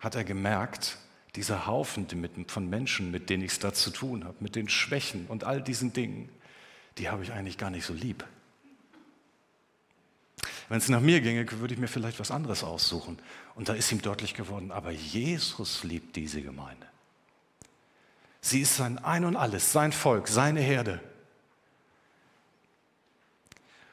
hat 0.00 0.14
er 0.14 0.24
gemerkt, 0.24 0.96
dieser 1.36 1.66
Haufen 1.66 2.06
von 2.48 2.68
Menschen, 2.68 3.10
mit 3.10 3.30
denen 3.30 3.44
ich 3.44 3.52
es 3.52 3.58
da 3.60 3.72
zu 3.72 3.90
tun 3.90 4.24
habe, 4.24 4.36
mit 4.40 4.56
den 4.56 4.68
Schwächen 4.68 5.26
und 5.28 5.44
all 5.44 5.62
diesen 5.62 5.92
Dingen, 5.92 6.30
die 6.98 7.10
habe 7.10 7.22
ich 7.22 7.32
eigentlich 7.32 7.58
gar 7.58 7.70
nicht 7.70 7.84
so 7.84 7.92
lieb. 7.92 8.24
Wenn 10.70 10.78
es 10.78 10.88
nach 10.88 11.00
mir 11.00 11.20
ginge, 11.20 11.50
würde 11.58 11.74
ich 11.74 11.80
mir 11.80 11.88
vielleicht 11.88 12.20
was 12.20 12.30
anderes 12.30 12.62
aussuchen. 12.62 13.18
Und 13.56 13.68
da 13.68 13.74
ist 13.74 13.90
ihm 13.90 14.00
deutlich 14.00 14.34
geworden, 14.34 14.70
aber 14.70 14.92
Jesus 14.92 15.82
liebt 15.82 16.14
diese 16.14 16.42
Gemeinde. 16.42 16.86
Sie 18.40 18.60
ist 18.60 18.76
sein 18.76 18.96
Ein 18.98 19.24
und 19.24 19.34
alles, 19.34 19.72
sein 19.72 19.90
Volk, 19.90 20.28
seine 20.28 20.60
Herde. 20.60 21.00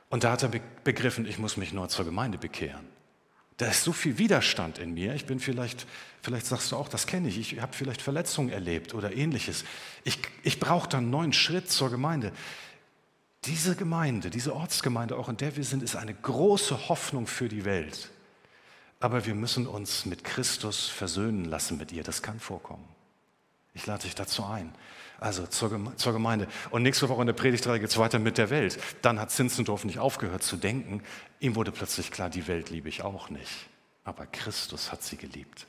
Und 0.09 0.23
da 0.23 0.31
hat 0.31 0.43
er 0.43 0.51
begriffen, 0.83 1.25
ich 1.25 1.39
muss 1.39 1.57
mich 1.57 1.73
nur 1.73 1.89
zur 1.89 2.05
Gemeinde 2.05 2.37
bekehren. 2.37 2.85
Da 3.57 3.65
ist 3.65 3.83
so 3.83 3.91
viel 3.91 4.19
Widerstand 4.19 4.77
in 4.77 4.93
mir. 4.93 5.15
Ich 5.15 5.25
bin 5.25 5.39
vielleicht, 5.39 5.87
vielleicht 6.21 6.45
sagst 6.45 6.71
du 6.71 6.75
auch, 6.75 6.89
das 6.89 7.07
kenne 7.07 7.27
ich. 7.27 7.39
Ich 7.39 7.59
habe 7.59 7.73
vielleicht 7.73 8.03
Verletzungen 8.03 8.49
erlebt 8.51 8.93
oder 8.93 9.11
ähnliches. 9.13 9.65
Ich, 10.03 10.19
ich 10.43 10.59
brauche 10.59 10.87
dann 10.87 11.05
einen 11.05 11.09
neuen 11.09 11.33
Schritt 11.33 11.71
zur 11.71 11.89
Gemeinde. 11.89 12.33
Diese 13.47 13.75
Gemeinde, 13.75 14.29
diese 14.29 14.53
Ortsgemeinde, 14.53 15.17
auch 15.17 15.29
in 15.29 15.37
der 15.37 15.55
wir 15.55 15.63
sind, 15.63 15.81
ist 15.81 15.95
eine 15.95 16.13
große 16.13 16.89
Hoffnung 16.89 17.27
für 17.27 17.47
die 17.47 17.63
Welt. 17.63 18.11
Aber 18.99 19.25
wir 19.25 19.35
müssen 19.35 19.67
uns 19.67 20.05
mit 20.05 20.23
Christus 20.25 20.89
versöhnen 20.89 21.45
lassen 21.45 21.77
mit 21.77 21.91
ihr. 21.93 22.03
Das 22.03 22.21
kann 22.21 22.39
vorkommen. 22.39 22.83
Ich 23.73 23.85
lade 23.85 24.03
dich 24.03 24.15
dazu 24.15 24.43
ein. 24.43 24.73
Also 25.19 25.47
zur, 25.47 25.69
Gemeinde. 25.69 26.47
Und 26.71 26.83
nächste 26.83 27.07
Woche 27.09 27.21
in 27.21 27.27
der 27.27 27.33
Predigtreihe 27.33 27.79
geht 27.79 27.89
es 27.89 27.97
weiter 27.97 28.19
mit 28.19 28.37
der 28.37 28.49
Welt. 28.49 28.79
Dann 29.01 29.19
hat 29.19 29.31
Zinzendorf 29.31 29.85
nicht 29.85 29.99
aufgehört 29.99 30.43
zu 30.43 30.57
denken. 30.57 31.01
Ihm 31.39 31.55
wurde 31.55 31.71
plötzlich 31.71 32.11
klar, 32.11 32.29
die 32.29 32.47
Welt 32.47 32.69
liebe 32.69 32.89
ich 32.89 33.01
auch 33.01 33.29
nicht. 33.29 33.67
Aber 34.03 34.25
Christus 34.25 34.91
hat 34.91 35.03
sie 35.03 35.17
geliebt. 35.17 35.67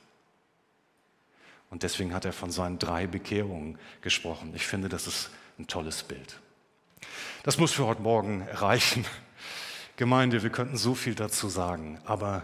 Und 1.69 1.83
deswegen 1.83 2.13
hat 2.13 2.25
er 2.25 2.33
von 2.33 2.51
seinen 2.51 2.77
drei 2.77 3.07
Bekehrungen 3.07 3.77
gesprochen. 4.01 4.51
Ich 4.55 4.67
finde, 4.67 4.89
das 4.89 5.07
ist 5.07 5.29
ein 5.57 5.67
tolles 5.67 6.03
Bild. 6.03 6.39
Das 7.43 7.57
muss 7.57 7.71
für 7.71 7.85
heute 7.85 8.01
Morgen 8.01 8.47
reichen. 8.51 9.05
Gemeinde, 9.97 10.43
wir 10.43 10.49
könnten 10.49 10.77
so 10.77 10.95
viel 10.95 11.15
dazu 11.15 11.49
sagen, 11.49 11.99
aber 12.05 12.43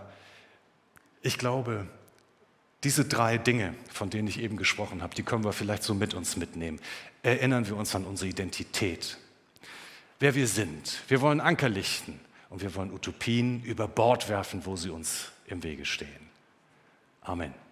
ich 1.22 1.38
glaube, 1.38 1.88
diese 2.84 3.06
drei 3.06 3.38
Dinge, 3.38 3.74
von 3.92 4.10
denen 4.10 4.28
ich 4.28 4.40
eben 4.40 4.58
gesprochen 4.58 5.02
habe, 5.02 5.16
die 5.16 5.24
können 5.24 5.44
wir 5.44 5.54
vielleicht 5.54 5.84
so 5.84 5.94
mit 5.94 6.14
uns 6.14 6.38
mitnehmen. 6.38 6.80
Erinnern 7.24 7.68
wir 7.68 7.76
uns 7.76 7.96
an 7.96 8.06
unsere 8.06 8.30
Identität, 8.30 9.18
wer 10.20 10.36
wir 10.36 10.48
sind. 10.48 11.02
Wir 11.08 11.22
wollen 11.22 11.42
Anker 11.42 11.70
lichten 11.70 12.20
und 12.50 12.62
wir 12.62 12.76
wollen 12.76 12.94
Utopien 12.94 13.64
über 13.64 13.88
Bord 13.88 14.30
werfen, 14.30 14.66
wo 14.66 14.76
sie 14.76 14.92
uns 14.92 15.32
im 15.48 15.64
Wege 15.64 15.86
stehen. 15.86 16.30
Amen. 17.22 17.65